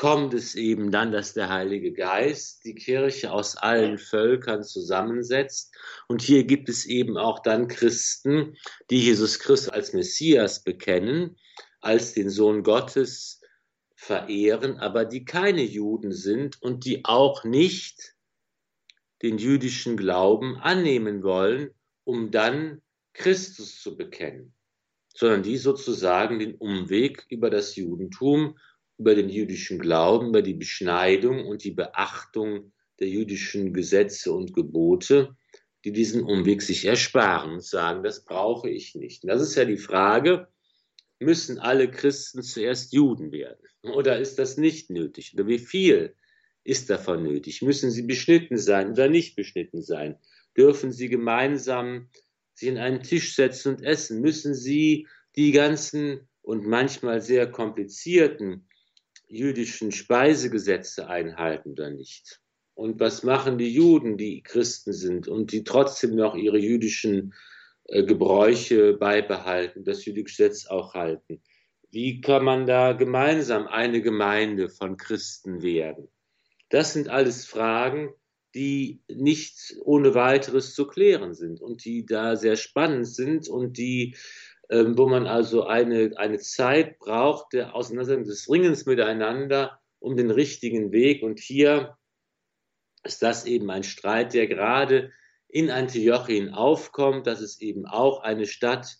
[0.00, 5.76] kommt es eben dann, dass der Heilige Geist die Kirche aus allen Völkern zusammensetzt.
[6.08, 8.56] Und hier gibt es eben auch dann Christen,
[8.88, 11.36] die Jesus Christus als Messias bekennen,
[11.82, 13.42] als den Sohn Gottes
[13.94, 18.14] verehren, aber die keine Juden sind und die auch nicht
[19.20, 21.74] den jüdischen Glauben annehmen wollen,
[22.04, 22.80] um dann
[23.12, 24.54] Christus zu bekennen,
[25.14, 28.56] sondern die sozusagen den Umweg über das Judentum,
[29.00, 32.70] über den jüdischen Glauben, über die Beschneidung und die Beachtung
[33.00, 35.34] der jüdischen Gesetze und Gebote,
[35.86, 39.24] die diesen Umweg sich ersparen und sagen, das brauche ich nicht.
[39.24, 40.48] Und das ist ja die Frage,
[41.18, 43.66] müssen alle Christen zuerst Juden werden?
[43.84, 45.32] Oder ist das nicht nötig?
[45.32, 46.14] Oder wie viel
[46.62, 47.62] ist davon nötig?
[47.62, 50.18] Müssen sie beschnitten sein oder nicht beschnitten sein?
[50.54, 52.10] Dürfen sie gemeinsam
[52.52, 54.20] sich an einen Tisch setzen und essen?
[54.20, 58.66] Müssen sie die ganzen und manchmal sehr komplizierten
[59.30, 62.40] jüdischen Speisegesetze einhalten oder nicht?
[62.74, 67.34] Und was machen die Juden, die Christen sind und die trotzdem noch ihre jüdischen
[67.84, 71.42] äh, Gebräuche beibehalten, das jüdische Gesetz auch halten?
[71.90, 76.08] Wie kann man da gemeinsam eine Gemeinde von Christen werden?
[76.68, 78.14] Das sind alles Fragen,
[78.54, 84.16] die nicht ohne weiteres zu klären sind und die da sehr spannend sind und die,
[84.70, 90.30] ähm, wo man also eine, eine Zeit braucht der Auseinandersetzung des Ringens miteinander um den
[90.30, 91.22] richtigen Weg.
[91.22, 91.96] Und hier
[93.02, 95.10] ist das eben ein Streit, der gerade
[95.48, 97.26] in Antiochien aufkommt.
[97.26, 98.96] Das ist eben auch eine Stadt,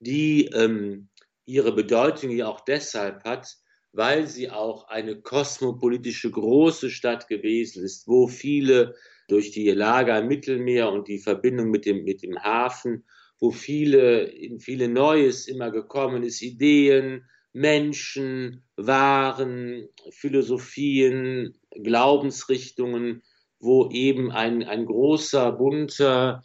[0.00, 1.08] die ähm,
[1.44, 3.56] ihre Bedeutung ja auch deshalb hat,
[3.92, 8.96] weil sie auch eine kosmopolitische große Stadt gewesen ist, wo viele
[9.28, 13.04] durch die Lage am Mittelmeer und die Verbindung mit dem, mit dem Hafen,
[13.42, 23.24] wo viele, in viele Neues immer gekommen ist, Ideen, Menschen, Waren, Philosophien, Glaubensrichtungen,
[23.58, 26.44] wo eben ein, ein großer, bunter,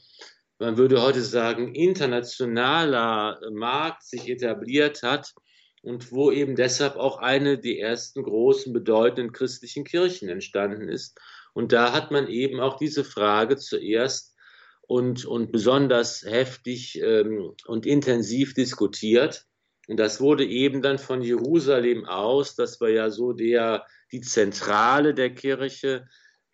[0.58, 5.36] man würde heute sagen, internationaler Markt sich etabliert hat
[5.84, 11.16] und wo eben deshalb auch eine der ersten großen bedeutenden christlichen Kirchen entstanden ist.
[11.54, 14.27] Und da hat man eben auch diese Frage zuerst
[14.88, 19.46] und, und besonders heftig ähm, und intensiv diskutiert.
[19.88, 25.14] Und das wurde eben dann von Jerusalem aus, das war ja so der, die Zentrale
[25.14, 26.08] der Kirche,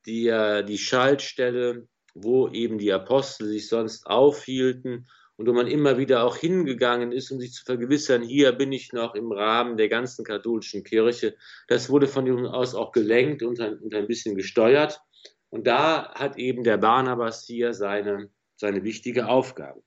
[0.06, 0.26] die,
[0.68, 6.38] die Schaltstelle, wo eben die Apostel sich sonst aufhielten und wo man immer wieder auch
[6.38, 10.84] hingegangen ist, um sich zu vergewissern, hier bin ich noch im Rahmen der ganzen katholischen
[10.84, 11.36] Kirche.
[11.68, 15.02] Das wurde von ihm aus auch gelenkt und ein, und ein bisschen gesteuert.
[15.54, 19.84] Und da hat eben der Barnabas hier seine, seine wichtige Aufgabe.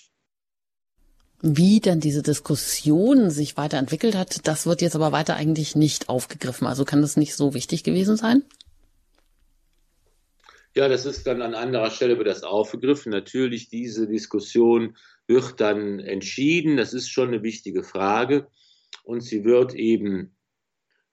[1.42, 6.68] Wie dann diese Diskussion sich weiterentwickelt hat, das wird jetzt aber weiter eigentlich nicht aufgegriffen.
[6.68, 8.44] Also kann das nicht so wichtig gewesen sein?
[10.76, 13.10] Ja, das ist dann an anderer Stelle wird das aufgegriffen.
[13.10, 14.96] Natürlich, diese Diskussion
[15.26, 16.76] wird dann entschieden.
[16.76, 18.46] Das ist schon eine wichtige Frage.
[19.02, 20.35] Und sie wird eben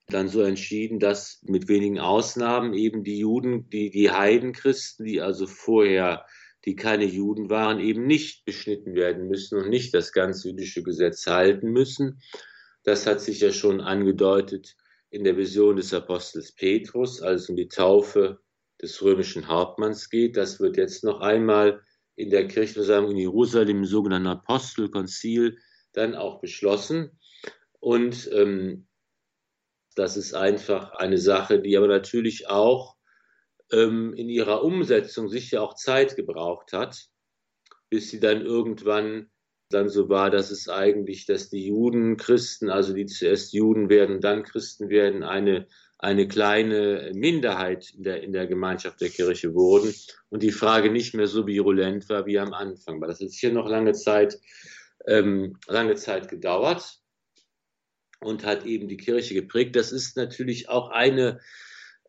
[0.08, 5.46] dann so entschieden, dass mit wenigen Ausnahmen eben die Juden, die, die Heidenchristen, die also
[5.46, 6.26] vorher,
[6.64, 11.26] die keine Juden waren, eben nicht beschnitten werden müssen und nicht das ganz jüdische Gesetz
[11.26, 12.20] halten müssen.
[12.84, 14.76] Das hat sich ja schon angedeutet
[15.10, 18.40] in der Vision des Apostels Petrus, als um die Taufe
[18.82, 20.36] des römischen Hauptmanns geht.
[20.36, 21.80] Das wird jetzt noch einmal
[22.16, 25.58] in der Kirchenversammlung in Jerusalem, im sogenannten Apostelkonzil,
[25.92, 27.18] dann auch beschlossen.
[27.80, 28.86] Und ähm,
[29.94, 32.96] das ist einfach eine Sache, die aber natürlich auch
[33.72, 37.08] ähm, in ihrer Umsetzung sicher auch Zeit gebraucht hat,
[37.90, 39.30] bis sie dann irgendwann
[39.70, 44.20] dann so war, dass es eigentlich, dass die Juden, Christen, also die zuerst Juden werden,
[44.20, 45.66] dann Christen werden, eine
[46.04, 49.94] eine kleine Minderheit in der, in der Gemeinschaft der Kirche wurden
[50.28, 53.00] und die Frage nicht mehr so virulent war wie am Anfang.
[53.00, 54.38] Weil das hat hier noch lange Zeit,
[55.06, 57.00] ähm, lange Zeit gedauert
[58.20, 59.76] und hat eben die Kirche geprägt.
[59.76, 61.40] Das ist natürlich auch eine,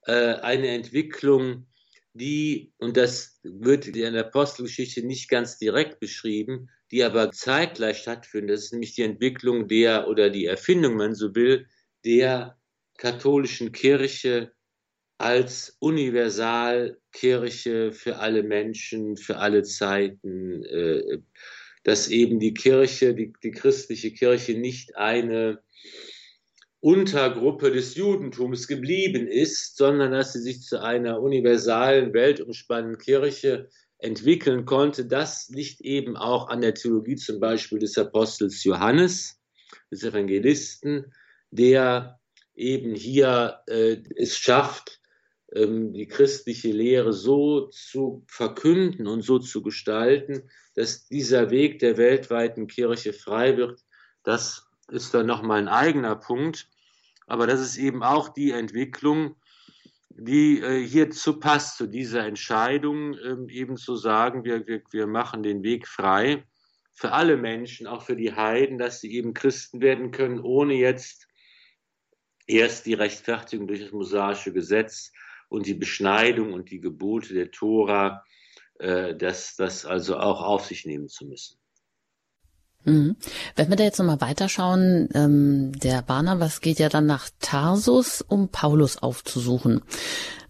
[0.06, 1.68] äh, eine Entwicklung,
[2.14, 8.56] die, und das wird in der Apostelgeschichte nicht ganz direkt beschrieben, die aber zeitgleich stattfindet.
[8.56, 11.68] Das ist nämlich die Entwicklung der oder die Erfindung, wenn man so will,
[12.06, 12.58] der
[12.98, 14.54] katholischen Kirche
[15.18, 21.18] als Universalkirche für alle Menschen, für alle Zeiten, äh,
[21.86, 25.62] dass eben die Kirche, die, die christliche Kirche nicht eine
[26.80, 33.70] Untergruppe des Judentums geblieben ist, sondern dass sie sich zu einer universalen, weltumspannenden Kirche
[34.00, 35.06] entwickeln konnte.
[35.06, 39.40] Das liegt eben auch an der Theologie zum Beispiel des Apostels Johannes,
[39.92, 41.14] des Evangelisten,
[41.52, 42.20] der
[42.56, 45.00] eben hier äh, es schafft,
[45.56, 52.68] die christliche Lehre so zu verkünden und so zu gestalten, dass dieser Weg der weltweiten
[52.68, 53.82] Kirche frei wird.
[54.24, 56.68] Das ist dann nochmal ein eigener Punkt.
[57.28, 59.38] Aber das ist eben auch die Entwicklung,
[60.10, 65.42] die äh, hierzu passt, zu dieser Entscheidung, ähm, eben zu sagen, wir, wir, wir machen
[65.42, 66.46] den Weg frei
[66.94, 71.28] für alle Menschen, auch für die Heiden, dass sie eben Christen werden können, ohne jetzt
[72.48, 75.12] erst die Rechtfertigung durch das mosaische Gesetz
[75.50, 78.24] und die Beschneidung und die Gebote der Tora,
[78.80, 81.58] äh, das, das also auch auf sich nehmen zu müssen.
[82.86, 83.16] Mhm.
[83.56, 88.50] Wenn wir da jetzt nochmal weiterschauen, ähm, der Barnabas geht ja dann nach Tarsus, um
[88.50, 89.82] Paulus aufzusuchen.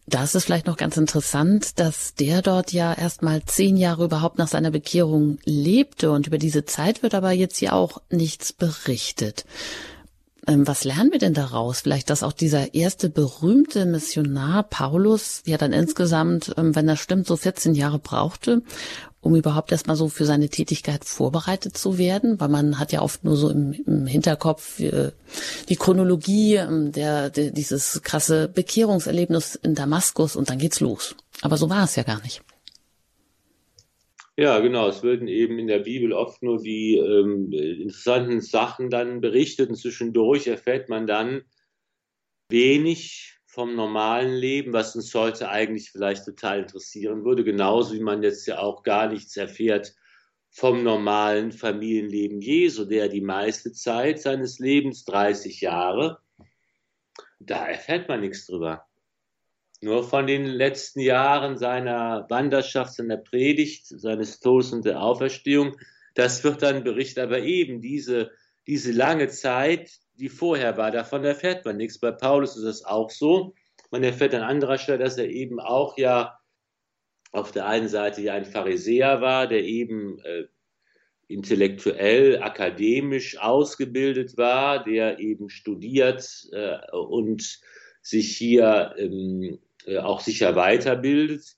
[0.08, 4.06] Da ist es vielleicht noch ganz interessant, dass der dort ja erst mal zehn Jahre
[4.06, 8.54] überhaupt nach seiner Bekehrung lebte und über diese Zeit wird aber jetzt hier auch nichts
[8.54, 9.46] berichtet.
[10.48, 11.82] Ähm, was lernen wir denn daraus?
[11.82, 17.28] Vielleicht, dass auch dieser erste berühmte Missionar Paulus ja dann insgesamt, ähm, wenn das stimmt,
[17.28, 18.62] so 14 Jahre brauchte,
[19.22, 23.24] um überhaupt erstmal so für seine Tätigkeit vorbereitet zu werden, weil man hat ja oft
[23.24, 25.12] nur so im, im Hinterkopf äh,
[25.68, 31.16] die Chronologie ähm, der, der, dieses krasse Bekehrungserlebnis in Damaskus und dann geht's los.
[31.42, 32.44] Aber so war es ja gar nicht.
[34.38, 34.90] Ja, genau.
[34.90, 39.76] Es werden eben in der Bibel oft nur die ähm, interessanten Sachen dann berichtet und
[39.76, 41.44] zwischendurch erfährt man dann
[42.50, 48.22] wenig vom normalen Leben, was uns heute eigentlich vielleicht total interessieren würde, genauso wie man
[48.22, 49.96] jetzt ja auch gar nichts erfährt
[50.50, 56.20] vom normalen Familienleben Jesu, der die meiste Zeit seines Lebens, 30 Jahre,
[57.40, 58.86] da erfährt man nichts drüber.
[59.86, 65.78] Nur von den letzten Jahren seiner Wanderschaft, seiner Predigt, seines Todes und der Auferstehung,
[66.16, 68.32] das wird dann berichtet, aber eben diese,
[68.66, 70.90] diese lange Zeit, die vorher war.
[70.90, 72.00] Davon erfährt man nichts.
[72.00, 73.54] Bei Paulus ist es auch so.
[73.92, 76.40] Man erfährt an anderer Stelle, dass er eben auch ja
[77.32, 80.46] auf der einen Seite ja ein Pharisäer war, der eben äh,
[81.28, 87.60] intellektuell, akademisch ausgebildet war, der eben studiert äh, und
[88.02, 91.58] sich hier ähm, äh, auch sicher weiterbildet.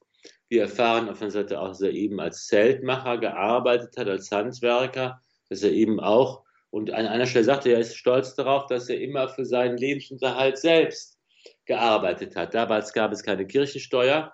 [0.50, 5.22] Wir erfahren auf der Seite auch, dass er eben als Zeltmacher gearbeitet hat, als Handwerker,
[5.50, 8.90] dass er eben auch und an einer Stelle sagte er, er ist stolz darauf, dass
[8.90, 11.18] er immer für seinen Lebensunterhalt selbst
[11.66, 12.54] gearbeitet hat.
[12.54, 14.34] Damals gab es keine Kirchensteuer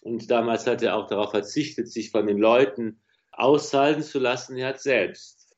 [0.00, 4.56] und damals hat er auch darauf verzichtet, sich von den Leuten aushalten zu lassen.
[4.56, 5.56] Er hat selbst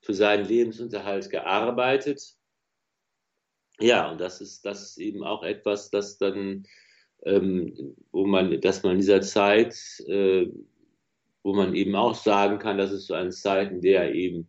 [0.00, 2.22] für seinen Lebensunterhalt gearbeitet.
[3.80, 6.66] Ja, und das ist, das ist eben auch etwas, das dann,
[7.24, 9.74] ähm, wo man, dass man in dieser Zeit,
[10.06, 10.46] äh,
[11.42, 14.48] wo man eben auch sagen kann, dass es so eine Zeit, in der eben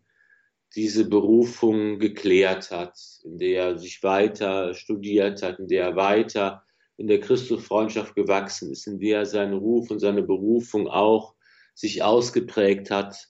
[0.76, 6.65] diese Berufung geklärt hat, in der er sich weiter studiert hat, in der er weiter
[6.97, 11.36] in der Christusfreundschaft gewachsen ist, in der er seinen Ruf und seine Berufung auch
[11.73, 13.30] sich ausgeprägt hat.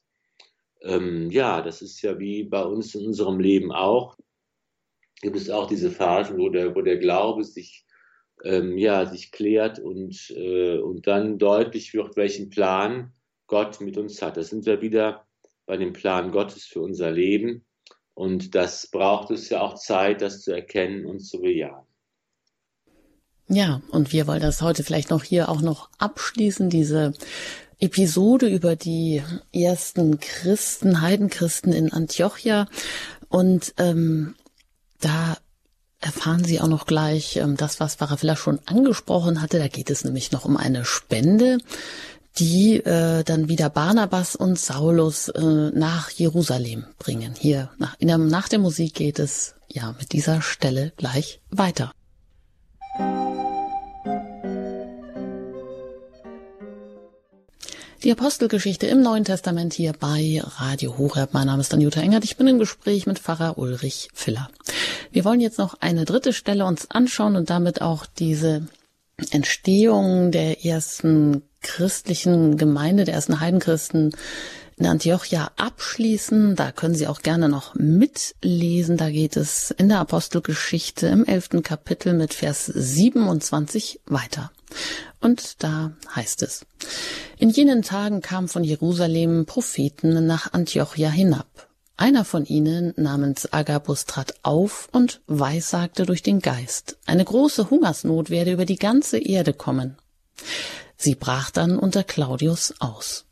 [0.81, 4.17] Ähm, ja, das ist ja wie bei uns in unserem Leben auch.
[5.21, 7.84] Gibt es auch diese Phasen, wo der, wo der Glaube sich,
[8.43, 13.13] ähm, ja, sich klärt und, äh, und dann deutlich wird, welchen Plan
[13.47, 14.37] Gott mit uns hat.
[14.37, 15.25] Das sind wir wieder
[15.65, 17.65] bei dem Plan Gottes für unser Leben.
[18.13, 21.85] Und das braucht es ja auch Zeit, das zu erkennen und zu bejahen.
[23.47, 27.13] Ja, und wir wollen das heute vielleicht noch hier auch noch abschließen, diese
[27.79, 29.21] Episode über die
[29.51, 32.67] ersten Christen, Heidenchristen in Antiochia.
[33.27, 34.35] Und ähm,
[34.99, 35.37] da
[36.05, 39.57] erfahren Sie auch noch gleich ähm, das, was Farafilla schon angesprochen hatte.
[39.57, 41.57] Da geht es nämlich noch um eine Spende
[42.37, 47.33] die äh, dann wieder Barnabas und Saulus äh, nach Jerusalem bringen.
[47.37, 51.93] Hier nach, in der, nach der Musik geht es ja mit dieser Stelle gleich weiter.
[58.05, 61.33] Die Apostelgeschichte im Neuen Testament hier bei Radio Horeb.
[61.33, 62.23] Mein Name ist Danuta Engert.
[62.23, 64.47] Ich bin im Gespräch mit Pfarrer Ulrich Filler.
[65.11, 68.67] Wir wollen jetzt noch eine dritte Stelle uns anschauen und damit auch diese
[69.31, 74.15] Entstehung der ersten christlichen Gemeinde, der ersten Heidenchristen
[74.77, 76.55] in Antiochia abschließen.
[76.55, 78.97] Da können Sie auch gerne noch mitlesen.
[78.97, 84.51] Da geht es in der Apostelgeschichte im elften Kapitel mit Vers 27 weiter.
[85.21, 86.65] Und da heißt es,
[87.37, 91.67] in jenen Tagen kamen von Jerusalem Propheten nach Antiochia hinab.
[91.97, 98.29] Einer von ihnen namens Agabus trat auf und weissagte durch den Geist, eine große Hungersnot
[98.29, 99.97] werde über die ganze Erde kommen.
[100.97, 103.25] Sie brach dann unter Claudius aus.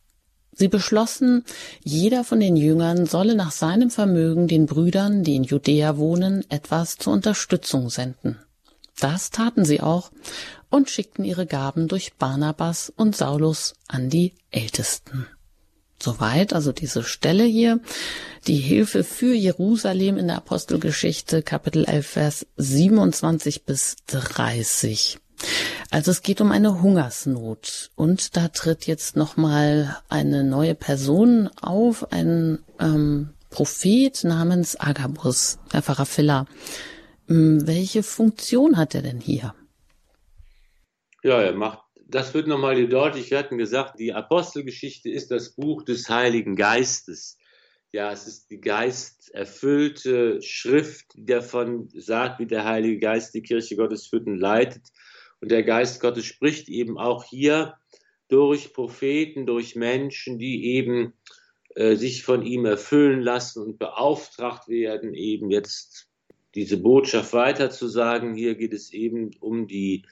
[0.56, 1.44] Sie beschlossen,
[1.84, 6.98] jeder von den Jüngern solle nach seinem Vermögen den Brüdern, die in Judäa wohnen, etwas
[6.98, 8.40] zur Unterstützung senden.
[9.00, 10.12] Das taten sie auch
[10.74, 15.28] und schickten ihre Gaben durch Barnabas und Saulus an die Ältesten.
[16.02, 17.80] Soweit also diese Stelle hier,
[18.48, 25.20] die Hilfe für Jerusalem in der Apostelgeschichte, Kapitel 11, Vers 27 bis 30.
[25.92, 32.12] Also es geht um eine Hungersnot und da tritt jetzt nochmal eine neue Person auf,
[32.12, 36.48] ein ähm, Prophet namens Agabus, Herr Pfarrer Filler.
[37.28, 39.54] Hm, welche Funktion hat er denn hier?
[41.24, 43.32] Ja, er macht, das wird nochmal deutlich.
[43.32, 47.38] Wir hatten gesagt, die Apostelgeschichte ist das Buch des Heiligen Geistes.
[47.94, 53.78] Ja, es ist die geisterfüllte Schrift, die davon sagt, wie der Heilige Geist die Kirche
[53.78, 54.84] Gottes führt und leitet.
[55.40, 57.78] Und der Geist Gottes spricht eben auch hier
[58.28, 61.14] durch Propheten, durch Menschen, die eben
[61.76, 66.10] äh, sich von ihm erfüllen lassen und beauftragt werden, eben jetzt
[66.56, 68.36] diese Botschaft weiterzusagen.
[68.36, 70.06] Hier geht es eben um die,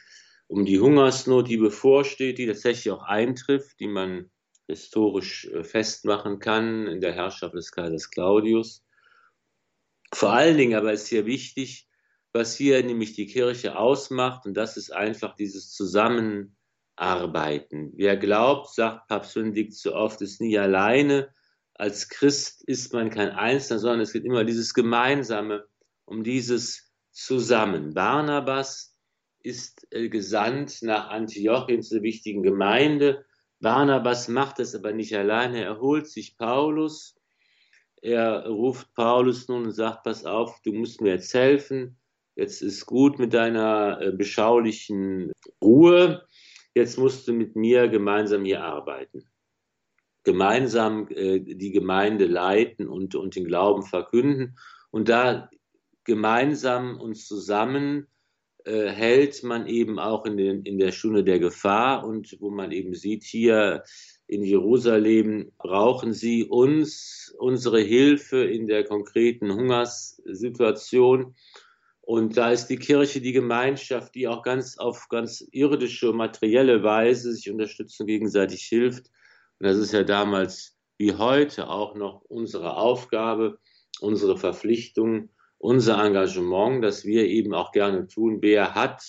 [0.51, 4.29] um die Hungersnot, die bevorsteht, die tatsächlich auch eintrifft, die man
[4.67, 8.83] historisch äh, festmachen kann in der Herrschaft des Kaisers Claudius.
[10.13, 11.87] Vor allen Dingen aber ist hier wichtig,
[12.33, 17.93] was hier nämlich die Kirche ausmacht, und das ist einfach dieses Zusammenarbeiten.
[17.95, 21.33] Wer glaubt, sagt Papst Benedikt so oft, ist nie alleine.
[21.75, 25.65] Als Christ ist man kein Einzelner, sondern es geht immer dieses Gemeinsame,
[26.03, 27.93] um dieses Zusammen.
[27.93, 28.90] Barnabas
[29.43, 33.25] ist äh, gesandt nach Antiochien zur wichtigen Gemeinde.
[33.59, 35.63] Barnabas macht es aber nicht alleine.
[35.63, 37.15] Er holt sich Paulus.
[38.01, 41.97] Er ruft Paulus nun und sagt, pass auf, du musst mir jetzt helfen
[42.35, 45.31] jetzt ist gut mit deiner äh, beschaulichen
[45.61, 46.25] Ruhe,
[46.73, 49.29] jetzt musst du mit mir gemeinsam hier arbeiten.
[50.23, 54.57] Gemeinsam äh, die Gemeinde leiten und, und den Glauben verkünden.
[54.91, 55.49] Und da
[56.03, 58.07] gemeinsam uns zusammen
[58.65, 62.71] äh, hält man eben auch in, den, in der Stunde der Gefahr und wo man
[62.71, 63.83] eben sieht, hier
[64.27, 71.35] in Jerusalem brauchen sie uns, unsere Hilfe in der konkreten Hungerssituation.
[72.01, 77.33] Und da ist die Kirche die Gemeinschaft, die auch ganz auf ganz irdische, materielle Weise
[77.33, 79.07] sich unterstützen, gegenseitig hilft.
[79.59, 83.59] Und das ist ja damals wie heute auch noch unsere Aufgabe,
[83.99, 85.29] unsere Verpflichtung,
[85.61, 88.39] unser Engagement, das wir eben auch gerne tun.
[88.41, 89.03] Wer hat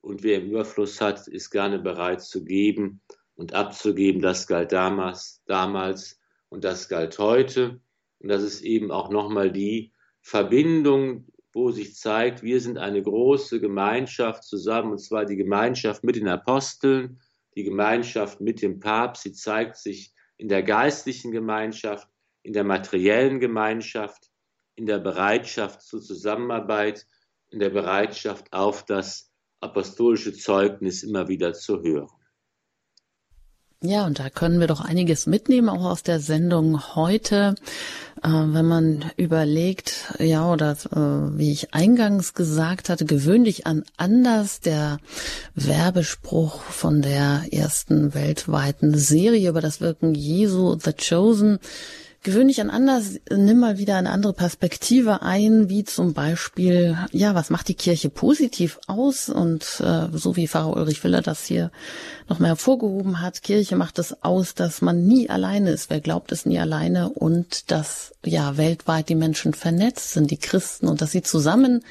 [0.00, 3.00] und wer im Überfluss hat, ist gerne bereit zu geben
[3.34, 4.20] und abzugeben.
[4.20, 7.80] Das galt damals, damals und das galt heute.
[8.18, 13.60] Und das ist eben auch nochmal die Verbindung wo sich zeigt, wir sind eine große
[13.60, 17.20] Gemeinschaft zusammen, und zwar die Gemeinschaft mit den Aposteln,
[17.54, 19.24] die Gemeinschaft mit dem Papst.
[19.24, 22.08] Sie zeigt sich in der geistlichen Gemeinschaft,
[22.42, 24.30] in der materiellen Gemeinschaft,
[24.74, 27.06] in der Bereitschaft zur Zusammenarbeit,
[27.50, 32.10] in der Bereitschaft auf das apostolische Zeugnis immer wieder zu hören.
[33.84, 37.56] Ja, und da können wir doch einiges mitnehmen, auch aus der Sendung heute.
[38.22, 44.60] Äh, wenn man überlegt, ja, oder äh, wie ich eingangs gesagt hatte, gewöhnlich an anders
[44.60, 44.98] der
[45.56, 51.58] Werbespruch von der ersten weltweiten Serie über das Wirken Jesu, The Chosen,
[52.22, 57.50] gewöhnlich an anders, nimm mal wieder eine andere Perspektive ein, wie zum Beispiel, ja, was
[57.50, 59.28] macht die Kirche positiv aus?
[59.28, 61.70] Und äh, so wie Pfarrer Ulrich Willer das hier
[62.28, 65.90] nochmal hervorgehoben hat, Kirche macht es aus, dass man nie alleine ist.
[65.90, 67.08] Wer glaubt es nie alleine?
[67.10, 71.82] Und dass ja weltweit die Menschen vernetzt sind, die Christen, und dass sie zusammen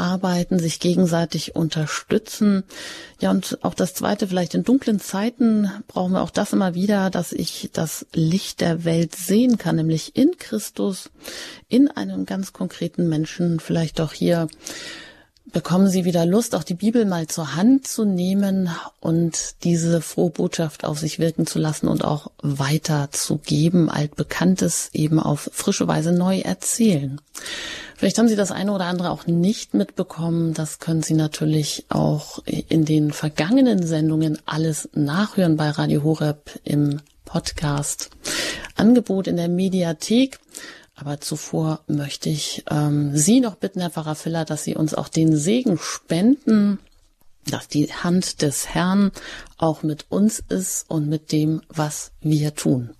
[0.00, 2.64] arbeiten, sich gegenseitig unterstützen.
[3.20, 7.10] Ja, und auch das Zweite, vielleicht in dunklen Zeiten brauchen wir auch das immer wieder,
[7.10, 11.10] dass ich das Licht der Welt sehen kann, nämlich in Christus,
[11.68, 14.48] in einem ganz konkreten Menschen, vielleicht auch hier
[15.46, 18.70] bekommen Sie wieder Lust, auch die Bibel mal zur Hand zu nehmen
[19.00, 25.50] und diese frohe Botschaft auf sich wirken zu lassen und auch weiterzugeben, altbekanntes eben auf
[25.52, 27.20] frische Weise neu erzählen.
[27.96, 30.54] Vielleicht haben Sie das eine oder andere auch nicht mitbekommen.
[30.54, 37.00] Das können Sie natürlich auch in den vergangenen Sendungen alles nachhören bei Radio Horeb im
[37.24, 38.10] Podcast.
[38.74, 40.38] Angebot in der Mediathek.
[41.00, 45.08] Aber zuvor möchte ich ähm, Sie noch bitten, Herr Pfarrer Filler, dass Sie uns auch
[45.08, 46.78] den Segen spenden,
[47.50, 49.10] dass die Hand des Herrn
[49.56, 52.94] auch mit uns ist und mit dem, was wir tun.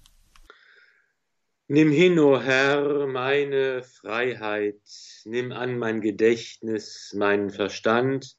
[1.69, 4.81] Nimm hin, o oh Herr, meine Freiheit,
[5.27, 8.39] nimm an mein Gedächtnis, meinen Verstand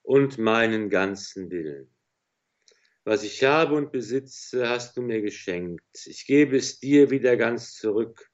[0.00, 1.94] und meinen ganzen Willen.
[3.04, 6.06] Was ich habe und besitze, hast du mir geschenkt.
[6.06, 8.31] Ich gebe es dir wieder ganz zurück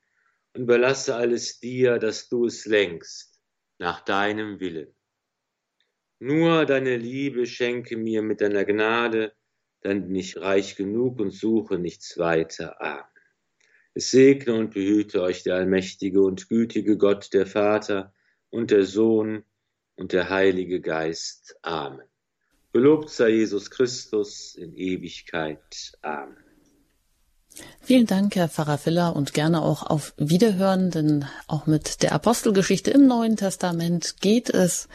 [0.55, 3.41] überlasse alles dir, dass du es lenkst,
[3.79, 4.95] nach deinem Willen.
[6.21, 9.33] Nur deine Liebe schenke mir mit deiner Gnade,
[9.83, 12.81] dann bin ich reich genug und suche nichts weiter.
[12.81, 13.05] Amen.
[13.95, 18.13] Es segne und behüte euch der allmächtige und gütige Gott, der Vater
[18.51, 19.45] und der Sohn
[19.97, 21.57] und der Heilige Geist.
[21.63, 22.07] Amen.
[22.73, 25.93] Gelobt sei Jesus Christus in Ewigkeit.
[26.03, 26.48] Amen.
[27.83, 32.91] Vielen Dank, Herr Pfarrer Filler, und gerne auch auf Wiederhören, denn auch mit der Apostelgeschichte
[32.91, 34.89] im Neuen Testament geht es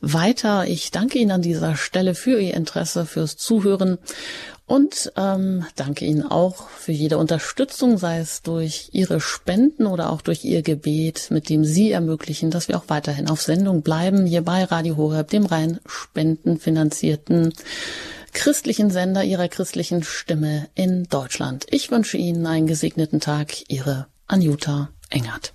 [0.00, 0.66] weiter.
[0.66, 3.98] Ich danke Ihnen an dieser Stelle für Ihr Interesse, fürs Zuhören
[4.70, 10.20] und ähm, danke Ihnen auch für jede Unterstützung, sei es durch Ihre Spenden oder auch
[10.20, 14.42] durch Ihr Gebet, mit dem Sie ermöglichen, dass wir auch weiterhin auf Sendung bleiben, hier
[14.42, 17.52] bei Radio Horeb, dem rein spendenfinanzierten
[18.32, 21.66] christlichen Sender ihrer christlichen Stimme in Deutschland.
[21.70, 23.68] Ich wünsche Ihnen einen gesegneten Tag.
[23.68, 25.52] Ihre Anjuta Engert.